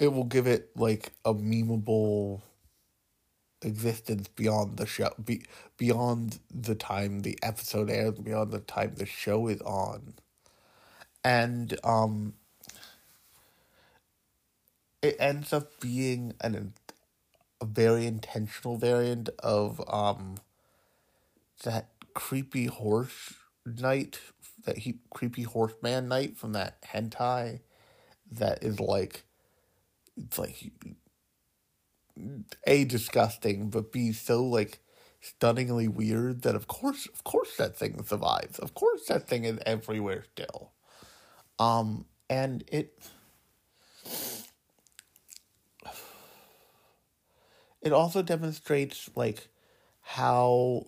it 0.00 0.12
will 0.12 0.24
give 0.24 0.46
it 0.46 0.70
like 0.76 1.12
a 1.24 1.34
memeable 1.34 2.40
existence 3.62 4.28
beyond 4.28 4.76
the 4.76 4.86
show 4.86 5.10
be, 5.22 5.42
beyond 5.76 6.38
the 6.52 6.74
time 6.74 7.20
the 7.20 7.38
episode 7.42 7.90
airs 7.90 8.18
beyond 8.18 8.50
the 8.50 8.60
time 8.60 8.94
the 8.96 9.06
show 9.06 9.48
is 9.48 9.60
on. 9.62 10.14
And 11.22 11.78
um 11.84 12.34
it 15.02 15.16
ends 15.18 15.52
up 15.52 15.80
being 15.80 16.34
an 16.40 16.74
a 17.60 17.66
very 17.66 18.06
intentional 18.06 18.76
variant 18.76 19.28
of 19.40 19.82
um 19.88 20.36
that 21.62 21.88
creepy 22.14 22.66
horse 22.66 23.34
knight 23.66 24.18
that 24.64 24.78
he 24.78 24.98
creepy 25.10 25.42
horseman 25.42 26.08
knight 26.08 26.36
from 26.36 26.52
that 26.52 26.80
hentai 26.82 27.60
that 28.30 28.62
is 28.62 28.80
like 28.80 29.24
it's 30.16 30.38
like 30.38 30.72
a 32.64 32.84
disgusting 32.84 33.70
but 33.70 33.92
b 33.92 34.12
so 34.12 34.44
like 34.44 34.80
stunningly 35.20 35.88
weird 35.88 36.42
that 36.42 36.54
of 36.54 36.66
course 36.66 37.06
of 37.06 37.24
course 37.24 37.56
that 37.56 37.76
thing 37.76 38.02
survives. 38.04 38.58
Of 38.58 38.74
course 38.74 39.06
that 39.06 39.28
thing 39.28 39.44
is 39.44 39.58
everywhere 39.66 40.24
still. 40.32 40.72
Um 41.58 42.06
and 42.30 42.64
it 42.68 42.98
it 47.82 47.92
also 47.92 48.22
demonstrates 48.22 49.10
like 49.14 49.48
how 50.02 50.86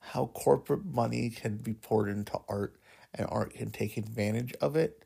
how 0.00 0.26
corporate 0.26 0.84
money 0.84 1.30
can 1.30 1.56
be 1.56 1.74
poured 1.74 2.08
into 2.08 2.38
art 2.48 2.76
and 3.14 3.26
art 3.30 3.54
can 3.54 3.70
take 3.70 3.96
advantage 3.96 4.52
of 4.60 4.76
it 4.76 5.04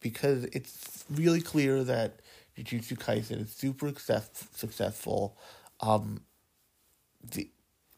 because 0.00 0.44
it's 0.44 1.04
really 1.10 1.40
clear 1.40 1.84
that 1.84 2.20
Jujutsu 2.58 2.98
Kaisen 2.98 3.42
is 3.42 3.52
super 3.52 3.88
success, 3.88 4.28
successful. 4.54 5.36
Um, 5.80 6.22
the 7.22 7.50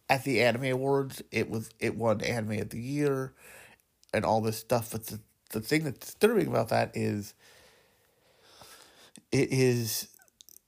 at 0.08 0.24
the 0.24 0.42
Anime 0.42 0.64
Awards, 0.66 1.22
it 1.30 1.50
was 1.50 1.70
it 1.78 1.96
won 1.96 2.20
Anime 2.20 2.60
of 2.60 2.70
the 2.70 2.80
Year, 2.80 3.32
and 4.12 4.24
all 4.24 4.40
this 4.40 4.58
stuff. 4.58 4.92
But 4.92 5.06
the 5.06 5.20
the 5.50 5.60
thing 5.60 5.84
that's 5.84 5.98
disturbing 5.98 6.48
about 6.48 6.68
that 6.70 6.92
is 6.94 7.34
it 9.32 9.52
is 9.52 10.08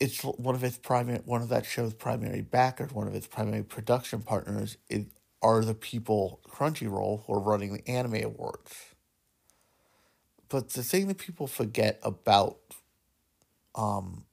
it's 0.01 0.23
one 0.23 0.55
of 0.55 0.65
its 0.65 0.79
primary 0.79 1.21
one 1.25 1.43
of 1.43 1.49
that 1.51 1.67
show's 1.67 1.95
primary 1.95 2.43
backers, 2.43 2.93
one 2.93 3.07
of 3.09 3.15
its 3.15 3.27
primary 3.27 3.63
production 3.63 4.21
partners 4.23 4.77
is 4.89 5.07
are 5.43 5.65
the 5.65 5.75
people 5.75 6.41
Crunchyroll 6.49 7.25
who 7.27 7.35
are 7.35 7.41
running 7.41 7.73
the 7.75 7.89
anime 7.89 8.23
awards. 8.25 8.92
But 10.53 10.69
the 10.69 10.83
thing 10.83 11.09
that 11.09 11.17
people 11.17 11.47
forget 11.47 11.99
about 12.03 12.59
um 13.75 14.27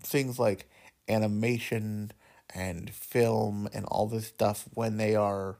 things 0.00 0.40
like 0.40 0.68
animation 1.08 2.10
and 2.52 2.90
film 2.90 3.68
and 3.72 3.84
all 3.84 4.08
this 4.08 4.26
stuff 4.26 4.68
when 4.74 4.96
they 4.96 5.14
are 5.14 5.58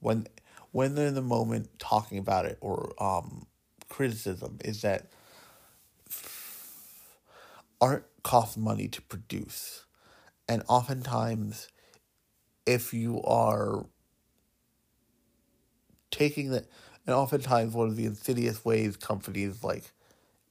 when 0.00 0.26
when 0.72 0.94
they're 0.94 1.06
in 1.06 1.14
the 1.14 1.22
moment 1.22 1.78
talking 1.78 2.18
about 2.18 2.44
it 2.44 2.58
or 2.60 2.92
um 3.02 3.46
criticism 3.88 4.58
is 4.62 4.82
that 4.82 5.06
art 7.80 8.06
costs 8.22 8.58
money 8.58 8.86
to 8.88 9.00
produce. 9.00 9.86
And 10.46 10.62
oftentimes, 10.68 11.68
if 12.66 12.92
you 12.92 13.22
are 13.22 13.86
taking 16.10 16.50
that, 16.50 16.66
and 17.06 17.14
oftentimes 17.14 17.74
one 17.74 17.88
of 17.88 17.96
the 17.96 18.06
insidious 18.06 18.64
ways 18.64 18.96
companies 18.96 19.62
like 19.62 19.84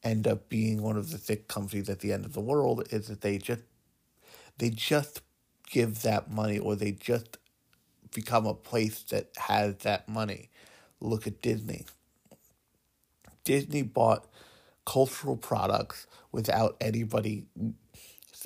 end 0.03 0.27
up 0.27 0.49
being 0.49 0.81
one 0.81 0.97
of 0.97 1.11
the 1.11 1.17
thick 1.17 1.47
companies 1.47 1.89
at 1.89 1.99
the 1.99 2.11
end 2.11 2.25
of 2.25 2.33
the 2.33 2.41
world 2.41 2.87
is 2.91 3.07
that 3.07 3.21
they 3.21 3.37
just 3.37 3.63
they 4.57 4.69
just 4.69 5.21
give 5.69 6.01
that 6.03 6.29
money 6.31 6.59
or 6.59 6.75
they 6.75 6.91
just 6.91 7.37
become 8.13 8.45
a 8.45 8.53
place 8.53 9.03
that 9.03 9.29
has 9.37 9.77
that 9.77 10.07
money. 10.07 10.49
Look 10.99 11.27
at 11.27 11.41
Disney. 11.41 11.85
Disney 13.43 13.81
bought 13.81 14.27
cultural 14.85 15.35
products 15.35 16.07
without 16.31 16.77
anybody 16.79 17.45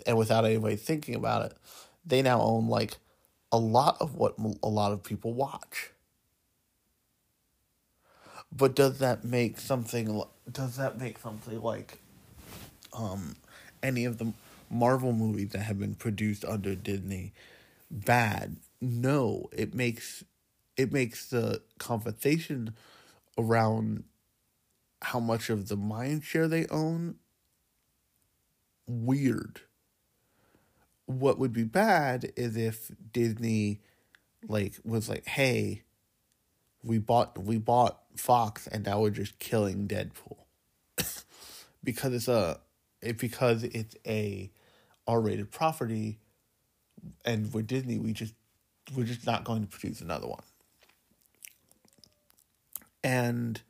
and 0.06 0.18
without 0.18 0.46
anybody 0.46 0.76
thinking 0.76 1.16
about 1.16 1.52
it. 1.52 1.58
They 2.06 2.22
now 2.22 2.42
own 2.42 2.68
like 2.68 2.98
a 3.52 3.58
lot 3.58 3.98
of 4.00 4.16
what 4.16 4.36
a 4.64 4.70
lot 4.70 4.92
of 4.92 5.04
people 5.04 5.34
watch. 5.34 5.92
But 8.56 8.76
does 8.76 9.00
that 9.00 9.24
make 9.24 9.60
something 9.60 10.24
does 10.52 10.78
that 10.78 10.98
make 11.00 11.20
something 11.20 11.62
like 11.62 12.00
um 12.94 13.36
any 13.84 14.06
of 14.06 14.18
the 14.18 14.34
Marvel 14.70 15.14
movies 15.14 15.50
that 15.50 15.60
have 15.60 15.80
been 15.80 15.96
produced 15.96 16.44
under 16.46 16.76
Disney 16.76 17.34
bad? 17.92 18.58
No, 18.82 19.50
it 19.52 19.74
makes 19.74 20.24
it 20.76 20.92
makes 20.92 21.28
the 21.30 21.62
conversation 21.80 22.74
around 23.38 24.04
how 25.02 25.20
much 25.20 25.50
of 25.50 25.68
the 25.68 25.76
mind 25.78 26.24
share 26.24 26.48
they 26.48 26.68
own 26.68 27.16
weird. 28.88 29.62
What 31.06 31.40
would 31.40 31.54
be 31.54 31.64
bad 31.64 32.32
is 32.36 32.58
if 32.58 32.92
Disney 33.14 33.80
like 34.48 34.74
was 34.84 35.10
like, 35.10 35.26
"Hey, 35.26 35.84
we 36.84 36.98
bought 36.98 37.38
we 37.44 37.58
bought 37.58 38.02
Fox 38.20 38.68
and 38.68 38.86
now 38.86 39.02
we're 39.02 39.10
just 39.10 39.40
killing 39.40 39.88
Deadpool." 39.88 40.38
because 41.84 42.14
it's 42.14 42.28
a 42.28 42.60
it 43.02 43.18
because 43.18 43.64
it's 43.64 43.96
a 44.06 44.52
R-rated 45.08 45.52
property 45.52 46.20
and 47.26 47.54
with 47.54 47.68
Disney 47.68 47.98
we 48.00 48.14
just 48.14 48.34
we're 48.96 49.06
just 49.06 49.26
not 49.26 49.44
going 49.44 49.62
to 49.62 49.68
produce 49.68 50.02
another 50.02 50.28
one. 50.28 50.44
And 53.04 53.62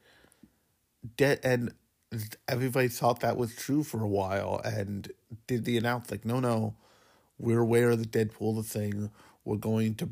de- 1.15 1.45
and 1.45 1.73
everybody 2.47 2.87
thought 2.87 3.19
that 3.19 3.37
was 3.37 3.55
true 3.55 3.83
for 3.83 4.01
a 4.01 4.07
while 4.07 4.61
and 4.63 5.11
did 5.45 5.65
the 5.65 5.77
announce 5.77 6.09
like 6.09 6.23
no 6.25 6.39
no 6.39 6.73
we're 7.37 7.59
aware 7.59 7.89
of 7.89 7.99
the 7.99 8.05
deadpool 8.05 8.55
the 8.55 8.63
thing 8.63 9.11
we're 9.43 9.57
going 9.57 9.93
to 9.95 10.09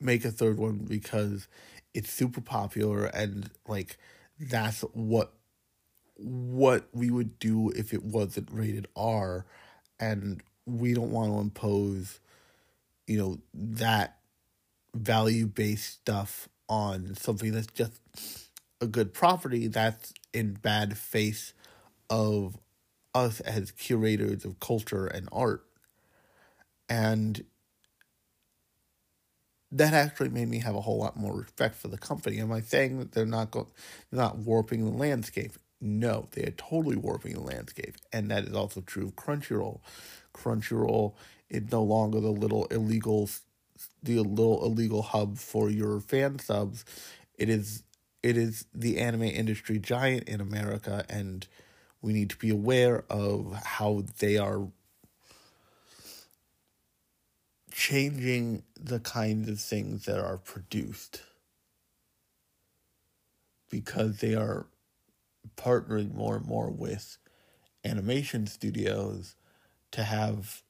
make 0.00 0.24
a 0.24 0.30
third 0.30 0.58
one 0.58 0.78
because 0.78 1.48
it's 1.94 2.12
super 2.12 2.40
popular 2.40 3.06
and 3.06 3.50
like 3.68 3.98
that's 4.38 4.80
what 4.92 5.32
what 6.16 6.88
we 6.92 7.10
would 7.10 7.38
do 7.38 7.70
if 7.70 7.92
it 7.92 8.04
wasn't 8.04 8.48
rated 8.52 8.86
r 8.96 9.44
and 9.98 10.42
we 10.66 10.94
don't 10.94 11.10
want 11.10 11.32
to 11.32 11.38
impose 11.38 12.20
you 13.06 13.18
know 13.18 13.38
that 13.54 14.18
value 14.94 15.46
based 15.46 15.92
stuff 15.94 16.48
on 16.68 17.14
something 17.14 17.52
that's 17.52 17.66
just 17.68 18.00
a 18.80 18.86
good 18.86 19.14
property 19.14 19.68
that's 19.68 20.12
in 20.32 20.54
bad 20.54 20.96
face 20.98 21.52
of 22.10 22.58
us 23.14 23.40
as 23.40 23.70
curators 23.72 24.44
of 24.44 24.60
culture 24.60 25.06
and 25.06 25.28
art. 25.32 25.64
And 26.88 27.44
that 29.72 29.94
actually 29.94 30.28
made 30.30 30.48
me 30.48 30.60
have 30.60 30.76
a 30.76 30.80
whole 30.80 30.98
lot 30.98 31.16
more 31.16 31.34
respect 31.36 31.76
for 31.76 31.88
the 31.88 31.98
company. 31.98 32.40
Am 32.40 32.52
I 32.52 32.60
saying 32.60 32.98
that 32.98 33.12
they're 33.12 33.26
not 33.26 33.50
go- 33.50 33.68
they're 34.10 34.20
not 34.20 34.38
warping 34.38 34.84
the 34.84 34.90
landscape? 34.96 35.52
No, 35.80 36.28
they 36.32 36.44
are 36.44 36.52
totally 36.52 36.96
warping 36.96 37.34
the 37.34 37.40
landscape, 37.40 37.96
and 38.12 38.30
that 38.30 38.44
is 38.44 38.54
also 38.54 38.82
true 38.82 39.06
of 39.08 39.16
Crunchyroll. 39.16 39.80
Crunchyroll 40.34 41.14
is 41.50 41.70
no 41.72 41.82
longer 41.82 42.20
the 42.20 42.30
little 42.32 42.66
illegal, 42.66 43.28
the 44.02 44.18
little 44.20 44.64
illegal 44.64 45.02
hub 45.02 45.38
for 45.38 45.70
your 45.70 46.00
fan 46.00 46.38
subs. 46.38 46.84
It 47.38 47.48
is 47.48 47.82
it 48.22 48.36
is 48.36 48.66
the 48.74 48.98
anime 48.98 49.22
industry 49.24 49.78
giant 49.78 50.28
in 50.28 50.40
America, 50.40 51.04
and 51.08 51.46
we 52.02 52.12
need 52.12 52.30
to 52.30 52.36
be 52.36 52.50
aware 52.50 53.04
of 53.10 53.54
how 53.64 54.04
they 54.18 54.38
are 54.38 54.68
changing 57.72 58.62
the 58.78 59.00
kinds 59.00 59.48
of 59.48 59.60
things 59.60 60.04
that 60.04 60.18
are 60.18 60.38
produced 60.38 61.22
because 63.70 64.18
they 64.18 64.34
are 64.34 64.66
partnering 65.56 66.14
more 66.14 66.36
and 66.36 66.46
more 66.46 66.70
with 66.70 67.18
animation 67.84 68.46
studios 68.46 69.34
to 69.90 70.04
have 70.04 70.62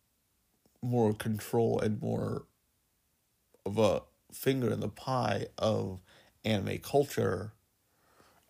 more 0.80 1.12
control 1.12 1.78
and 1.80 2.00
more 2.00 2.44
of 3.66 3.78
a 3.78 4.02
finger 4.32 4.70
in 4.70 4.80
the 4.80 4.88
pie 4.88 5.46
of 5.58 6.00
anime 6.44 6.78
culture 6.78 7.52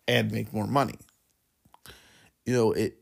and 0.07 0.31
make 0.31 0.53
more 0.53 0.67
money. 0.67 0.97
You 2.45 2.53
know, 2.53 2.71
it 2.71 2.97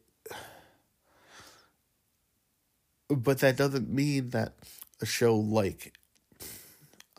but 3.09 3.39
that 3.39 3.57
doesn't 3.57 3.89
mean 3.89 4.29
that 4.29 4.53
a 5.01 5.05
show 5.05 5.35
like 5.35 5.97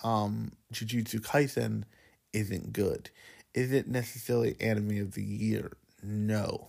um 0.02 0.52
Jujutsu 0.72 1.20
Kaisen 1.20 1.84
isn't 2.32 2.72
good. 2.72 3.10
Is 3.54 3.72
it 3.72 3.88
necessarily 3.88 4.56
anime 4.60 5.00
of 5.00 5.14
the 5.14 5.22
year? 5.22 5.72
No. 6.02 6.68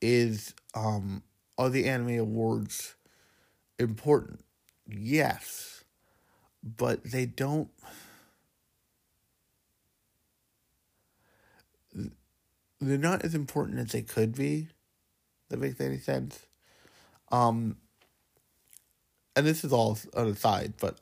Is 0.00 0.54
um 0.74 1.22
are 1.56 1.70
the 1.70 1.88
anime 1.88 2.18
awards 2.18 2.94
important? 3.78 4.44
Yes. 4.86 5.84
But 6.62 7.04
they 7.04 7.26
don't 7.26 7.70
they're 12.80 12.98
not 12.98 13.24
as 13.24 13.34
important 13.34 13.78
as 13.80 13.92
they 13.92 14.02
could 14.02 14.34
be. 14.36 14.68
That 15.48 15.58
makes 15.58 15.80
any 15.80 15.98
sense. 15.98 16.46
Um 17.30 17.76
and 19.38 19.46
this 19.46 19.62
is 19.62 19.72
all 19.72 19.96
an 20.16 20.26
aside, 20.26 20.74
but 20.80 20.98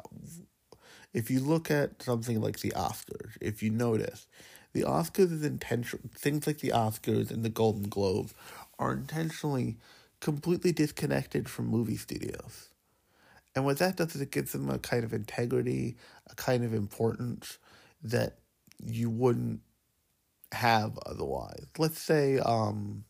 if 1.14 1.30
you 1.30 1.40
look 1.40 1.70
at 1.70 2.02
something 2.02 2.38
like 2.38 2.60
the 2.60 2.72
Oscars, 2.72 3.30
if 3.40 3.62
you 3.62 3.70
notice, 3.70 4.26
the 4.74 4.82
Oscars 4.82 5.32
is 5.32 5.42
intentional. 5.42 6.10
Things 6.14 6.46
like 6.46 6.58
the 6.58 6.68
Oscars 6.68 7.30
and 7.30 7.42
the 7.42 7.48
Golden 7.48 7.88
Globes 7.88 8.34
are 8.78 8.92
intentionally 8.92 9.78
completely 10.20 10.70
disconnected 10.70 11.48
from 11.48 11.68
movie 11.68 11.96
studios. 11.96 12.68
And 13.54 13.64
what 13.64 13.78
that 13.78 13.96
does 13.96 14.14
is 14.14 14.20
it 14.20 14.32
gives 14.32 14.52
them 14.52 14.68
a 14.68 14.78
kind 14.78 15.02
of 15.02 15.14
integrity, 15.14 15.96
a 16.30 16.34
kind 16.34 16.62
of 16.62 16.74
importance 16.74 17.56
that 18.02 18.36
you 18.84 19.08
wouldn't 19.08 19.62
have 20.52 20.98
otherwise. 21.06 21.64
Let's 21.78 22.02
say, 22.02 22.38
um, 22.38 23.06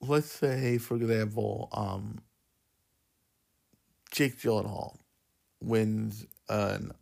let's 0.00 0.32
say, 0.32 0.78
for 0.78 0.96
example, 0.96 1.68
um, 1.72 2.20
Jake 4.14 4.38
Gyllenhaal 4.38 4.96
wins 5.60 6.24
an 6.48 6.92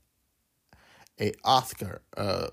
a 1.20 1.35
Oscar, 1.44 2.01
a 2.16 2.51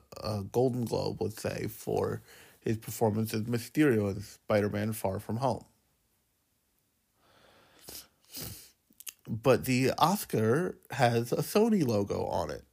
Golden 0.52 0.84
Globe, 0.84 1.22
let's 1.22 1.42
say, 1.42 1.68
for 1.68 2.22
his 2.60 2.76
performance 2.78 3.34
as 3.34 3.44
Mysterio 3.44 4.14
in 4.14 4.22
Spider-Man: 4.22 4.92
Far 4.92 5.20
From 5.20 5.38
Home. 5.38 5.64
But 9.30 9.64
the 9.64 9.92
Oscar 9.98 10.78
has 10.92 11.32
a 11.32 11.38
Sony 11.38 11.88
logo 11.88 12.26
on 12.26 12.52
it. 12.52 12.66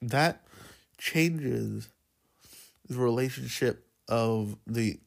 That 0.00 0.42
changes 0.96 1.90
the 2.88 2.96
relationship 2.96 3.86
of 4.08 4.56
the 4.66 5.00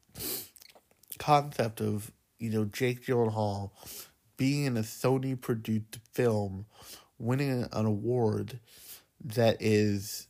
concept 1.17 1.81
of 1.81 2.11
you 2.37 2.51
know 2.51 2.65
Jake 2.65 3.03
Gyllenhaal 3.03 3.71
being 4.39 4.63
in 4.63 4.77
a 4.77 4.81
Sony 4.81 5.39
produced 5.39 5.99
film, 6.13 6.65
winning 7.19 7.67
an 7.73 7.85
award 7.85 8.57
that 9.21 9.57
is 9.59 10.27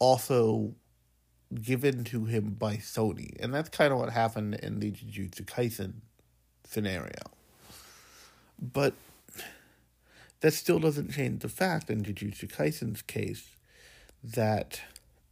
also 0.00 0.74
given 1.54 2.02
to 2.02 2.24
him 2.24 2.54
by 2.58 2.78
Sony. 2.78 3.40
And 3.40 3.54
that's 3.54 3.68
kind 3.68 3.92
of 3.92 4.00
what 4.00 4.10
happened 4.10 4.56
in 4.56 4.80
the 4.80 4.90
Jujutsu 4.90 5.44
Kaisen 5.44 5.92
scenario. 6.64 7.22
But 8.60 8.94
that 10.40 10.52
still 10.52 10.80
doesn't 10.80 11.12
change 11.12 11.42
the 11.42 11.48
fact 11.48 11.90
in 11.90 12.02
Jujutsu 12.02 12.52
Kaisen's 12.52 13.02
case 13.02 13.54
that 14.24 14.80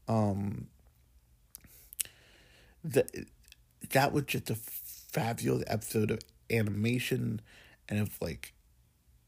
um 0.07 0.69
that 2.85 3.11
that 3.91 4.13
was 4.13 4.25
just 4.25 4.51
a 4.51 4.55
fabulous 4.55 5.65
episode 5.67 6.13
of 6.13 6.21
animation 6.51 7.41
and 7.89 7.99
if 7.99 8.21
like 8.21 8.53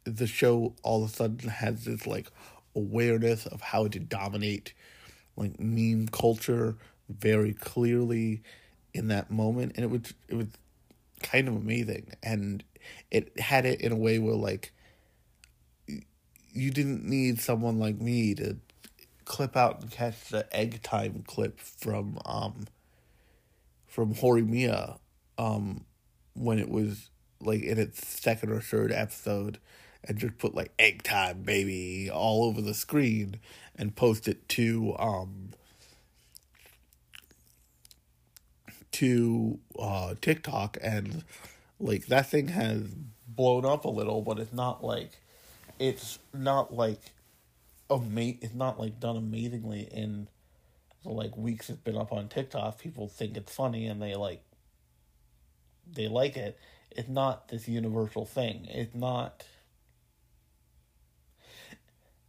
the 0.05 0.27
show 0.27 0.75
all 0.83 1.05
of 1.05 1.11
a 1.11 1.15
sudden 1.15 1.49
has 1.49 1.85
this 1.85 2.07
like 2.07 2.29
awareness 2.75 3.47
of 3.47 3.61
how 3.61 3.87
to 3.87 3.99
dominate 3.99 4.73
like 5.37 5.59
meme 5.61 6.09
culture 6.09 6.77
very 7.09 7.53
clearly 7.53 8.43
in 8.95 9.09
that 9.09 9.31
moment 9.31 9.73
and 9.77 9.85
it 9.85 9.91
was 9.91 10.15
it 10.29 10.35
was 10.35 10.49
kind 11.23 11.49
of 11.49 11.57
amazing. 11.57 12.13
And 12.23 12.63
it 13.11 13.39
had 13.39 13.65
it 13.65 13.81
in 13.81 13.93
a 13.93 13.97
way 13.97 14.19
where 14.19 14.35
like 14.35 14.73
you 15.87 16.71
didn't 16.71 17.05
need 17.05 17.41
someone 17.41 17.79
like 17.79 18.01
me 18.01 18.35
to 18.35 18.57
clip 19.25 19.57
out 19.57 19.81
and 19.81 19.91
catch 19.91 20.29
the 20.29 20.55
egg 20.55 20.83
time 20.83 21.25
clip 21.27 21.59
from 21.59 22.19
um 22.27 22.67
from 23.87 24.15
Horimiya 24.15 24.99
um 25.39 25.85
when 26.35 26.59
it 26.59 26.69
was 26.69 27.09
like 27.45 27.63
in 27.63 27.79
its 27.79 28.07
second 28.07 28.51
or 28.51 28.61
third 28.61 28.93
episode 28.93 29.59
and 30.05 30.19
just 30.19 30.39
put 30.39 30.55
like 30.55 30.73
egg 30.79 31.03
time 31.03 31.43
baby 31.43 32.11
all 32.11 32.45
over 32.45 32.61
the 32.61 32.75
screen 32.75 33.39
and 33.77 33.95
post 33.95 34.29
it 34.29 34.49
to 34.49 34.95
um 34.99 35.51
to 38.93 39.59
uh 39.79 40.15
TikTok. 40.21 40.77
And 40.83 41.25
like 41.81 42.07
that 42.07 42.29
thing 42.31 42.49
has 42.49 42.83
blown 43.27 43.65
up 43.65 43.85
a 43.85 43.91
little 43.91 44.21
but 44.21 44.39
it's 44.39 44.53
not 44.53 44.85
like 44.85 45.11
it's 45.79 46.19
not 46.35 46.75
like 46.75 47.01
ama- 47.91 48.39
it's 48.41 48.55
not 48.55 48.79
like 48.79 49.01
done 49.01 49.17
amazingly 49.17 49.89
in 49.91 50.29
the 51.03 51.11
like 51.11 51.37
weeks 51.37 51.71
it's 51.71 51.81
been 51.81 51.97
up 51.97 52.13
on 52.13 52.29
TikTok. 52.29 52.79
People 52.79 53.09
think 53.09 53.37
it's 53.37 53.55
funny 53.55 53.87
and 53.87 54.01
they 54.01 54.15
like 54.15 54.43
they 55.91 56.09
like 56.09 56.37
it 56.37 56.59
it's 56.97 57.09
not 57.09 57.49
this 57.49 57.69
universal 57.69 58.25
thing. 58.25 58.67
It's 58.69 58.95
not. 58.95 59.45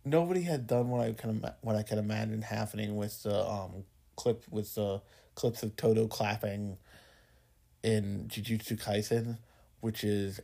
Nobody 0.06 0.42
had 0.42 0.68
done 0.68 0.90
what 0.90 1.02
I 1.02 1.14
can 1.14 1.46
what 1.62 1.76
I 1.76 1.84
can 1.84 1.98
imagine 1.98 2.42
happening 2.42 2.96
with 2.96 3.24
the 3.24 3.48
um 3.48 3.86
clip 4.16 4.44
with 4.50 4.76
the 4.76 5.02
clips 5.36 5.64
of 5.64 5.76
Todo 5.76 6.08
clapping 6.08 6.78
in 7.84 8.28
Jujutsu 8.28 8.82
Kaisen, 8.82 9.38
which 9.82 10.04
is 10.04 10.40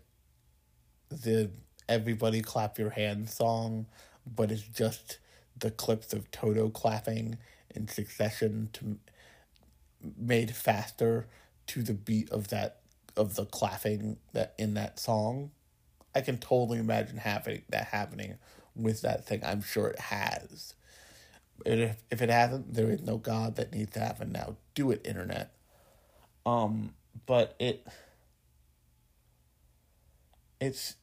the 1.10 1.52
everybody 1.88 2.42
clap 2.42 2.78
your 2.78 2.92
hands 2.92 3.34
song, 3.34 3.88
but 4.26 4.52
it's 4.52 4.62
just 4.62 5.20
the 5.58 5.72
clips 5.72 6.14
of 6.14 6.32
Todo 6.32 6.70
clapping 6.70 7.38
in 7.76 7.88
succession 7.88 8.70
to 8.74 8.98
made 10.18 10.56
faster 10.56 11.28
to 11.68 11.84
the 11.84 11.94
beat 11.94 12.30
of 12.30 12.48
that 12.48 12.79
of 13.20 13.36
the 13.36 13.46
clapping 13.46 14.18
that 14.34 14.56
in 14.58 14.74
that 14.76 15.00
song. 15.00 15.52
I 16.16 16.22
can 16.22 16.38
totally 16.38 16.80
imagine 16.80 17.18
having 17.18 17.64
that 17.70 17.86
happening 17.88 18.38
with 18.76 19.02
that 19.02 19.26
thing. 19.26 19.42
I'm 19.44 19.62
sure 19.62 19.90
it 19.90 20.00
has. 20.00 20.74
And 21.66 21.82
if 21.82 22.04
if 22.10 22.22
it 22.22 22.30
hasn't, 22.30 22.74
there 22.74 22.90
is 22.90 23.02
no 23.02 23.18
God 23.18 23.58
that 23.58 23.74
needs 23.74 23.92
to 23.94 24.00
happen 24.00 24.32
now. 24.32 24.56
Do 24.74 24.92
it, 24.92 25.06
internet. 25.06 25.52
Um, 26.46 26.94
but 27.26 27.56
it 27.60 27.86
it's 30.60 30.96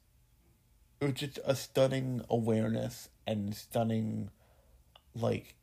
it 1.00 1.04
was 1.04 1.14
just 1.14 1.38
a 1.44 1.54
stunning 1.54 2.22
awareness 2.30 3.10
and 3.26 3.54
stunning 3.54 4.30
like 5.14 5.54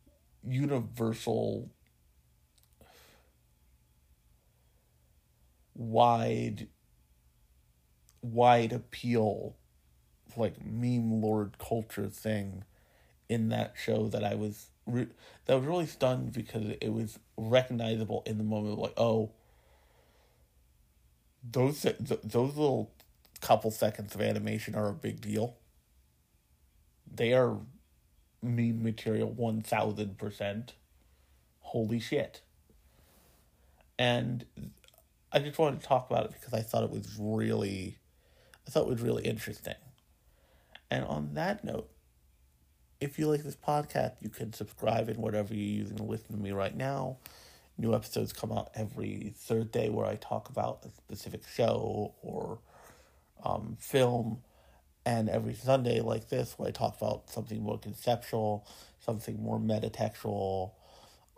universal 0.43 1.69
wide 5.75 6.67
wide 8.21 8.71
appeal 8.71 9.55
like 10.37 10.63
meme 10.65 11.21
lord 11.21 11.57
culture 11.57 12.07
thing 12.07 12.63
in 13.29 13.49
that 13.49 13.73
show 13.75 14.07
that 14.07 14.23
I 14.23 14.35
was 14.35 14.67
re- 14.85 15.07
that 15.45 15.55
was 15.55 15.65
really 15.65 15.85
stunned 15.85 16.33
because 16.33 16.75
it 16.79 16.93
was 16.93 17.19
recognizable 17.37 18.23
in 18.25 18.37
the 18.37 18.43
moment 18.43 18.77
like 18.79 18.93
oh 18.97 19.31
those 21.43 21.81
those 21.81 22.55
little 22.55 22.91
couple 23.43 23.71
seconds 23.71 24.15
of 24.15 24.21
animation 24.21 24.73
are 24.73 24.87
a 24.87 24.93
big 24.93 25.21
deal. 25.21 25.57
They 27.11 27.33
are 27.33 27.57
meme 28.41 28.81
material 28.81 29.29
1000% 29.31 30.69
holy 31.59 31.99
shit. 31.99 32.41
And 33.99 34.45
I 35.33 35.39
just 35.39 35.57
wanted 35.57 35.81
to 35.81 35.85
talk 35.85 36.09
about 36.09 36.25
it 36.25 36.33
because 36.33 36.53
I 36.53 36.61
thought 36.61 36.83
it 36.83 36.91
was 36.91 37.17
really 37.19 37.97
I 38.67 38.71
thought 38.71 38.83
it 38.83 38.89
was 38.89 39.01
really 39.01 39.23
interesting 39.23 39.75
and 40.91 41.03
on 41.05 41.33
that 41.33 41.63
note 41.63 41.89
if 43.03 43.19
you 43.19 43.27
like 43.27 43.43
this 43.43 43.57
podcast, 43.57 44.13
you 44.21 44.29
can 44.29 44.53
subscribe 44.53 45.09
in 45.09 45.17
whatever 45.17 45.53
you're 45.53 45.81
using 45.81 45.97
to 45.97 46.03
listen 46.03 46.35
to 46.35 46.41
me 46.41 46.51
right 46.51 46.75
now. 46.75 47.17
New 47.77 47.93
episodes 47.93 48.31
come 48.31 48.51
out 48.51 48.69
every 48.75 49.33
Thursday 49.35 49.89
where 49.89 50.05
I 50.05 50.15
talk 50.15 50.49
about 50.49 50.85
a 50.85 50.89
specific 50.89 51.41
show 51.47 52.13
or 52.21 52.59
um, 53.43 53.75
film. 53.79 54.41
And 55.05 55.27
every 55.27 55.53
Sunday, 55.53 55.99
like 55.99 56.29
this, 56.29 56.53
where 56.57 56.69
I 56.69 56.71
talk 56.71 56.95
about 56.95 57.29
something 57.29 57.61
more 57.61 57.77
conceptual, 57.77 58.65
something 58.99 59.41
more 59.41 59.59
metatextual. 59.59 60.71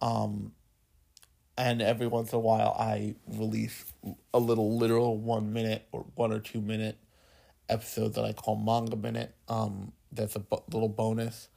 Um, 0.01 0.51
and 1.57 1.81
every 1.81 2.07
once 2.07 2.33
in 2.33 2.37
a 2.37 2.39
while, 2.41 2.75
I 2.77 3.15
release 3.27 3.85
a 4.33 4.39
little 4.39 4.77
literal 4.77 5.17
one 5.17 5.53
minute 5.53 5.87
or 5.91 6.05
one 6.15 6.31
or 6.31 6.39
two 6.39 6.61
minute 6.61 6.97
episode 7.69 8.13
that 8.15 8.25
I 8.25 8.33
call 8.33 8.55
Manga 8.55 8.95
Minute. 8.95 9.33
Um, 9.47 9.91
that's 10.11 10.35
a 10.35 10.43
little 10.71 10.89
bonus 10.89 11.49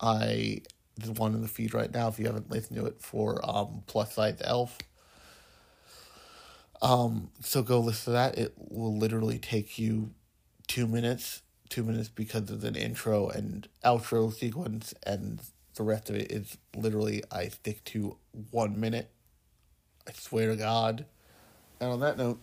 I 0.00 0.62
there's 0.96 1.18
one 1.18 1.34
in 1.34 1.42
the 1.42 1.48
feed 1.48 1.74
right 1.74 1.92
now 1.92 2.08
if 2.08 2.18
you 2.18 2.26
haven't 2.26 2.50
listened 2.50 2.78
to 2.78 2.86
it 2.86 3.00
for 3.00 3.40
um, 3.48 3.82
Plus 3.86 4.14
Size 4.14 4.38
Elf. 4.42 4.78
Um, 6.80 7.30
so 7.40 7.62
go 7.62 7.80
listen 7.80 8.04
to 8.04 8.10
that. 8.12 8.38
It 8.38 8.54
will 8.56 8.96
literally 8.96 9.38
take 9.38 9.78
you 9.78 10.10
two 10.66 10.86
minutes, 10.86 11.42
two 11.68 11.84
minutes 11.84 12.08
because 12.08 12.50
of 12.50 12.64
an 12.64 12.76
intro 12.76 13.28
and 13.28 13.68
outro 13.84 14.32
sequence, 14.32 14.94
and 15.04 15.40
the 15.74 15.82
rest 15.82 16.08
of 16.08 16.16
it 16.16 16.32
is 16.32 16.56
literally 16.74 17.22
I 17.30 17.48
stick 17.48 17.84
to 17.86 18.16
one 18.50 18.80
minute. 18.80 19.10
I 20.08 20.12
swear 20.12 20.48
to 20.50 20.56
God. 20.56 21.04
And 21.80 21.90
on 21.90 22.00
that 22.00 22.16
note, 22.16 22.38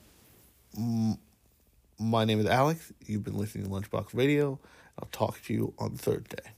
my 2.00 2.26
name 2.26 2.40
is 2.40 2.46
Alex. 2.46 2.92
You've 3.06 3.24
been 3.24 3.38
listening 3.38 3.66
to 3.66 3.70
Lunchbox 3.70 4.14
Radio. 4.14 4.60
I'll 5.00 5.10
talk 5.12 5.42
to 5.44 5.54
you 5.54 5.74
on 5.80 5.98
Thursday. 5.98 6.52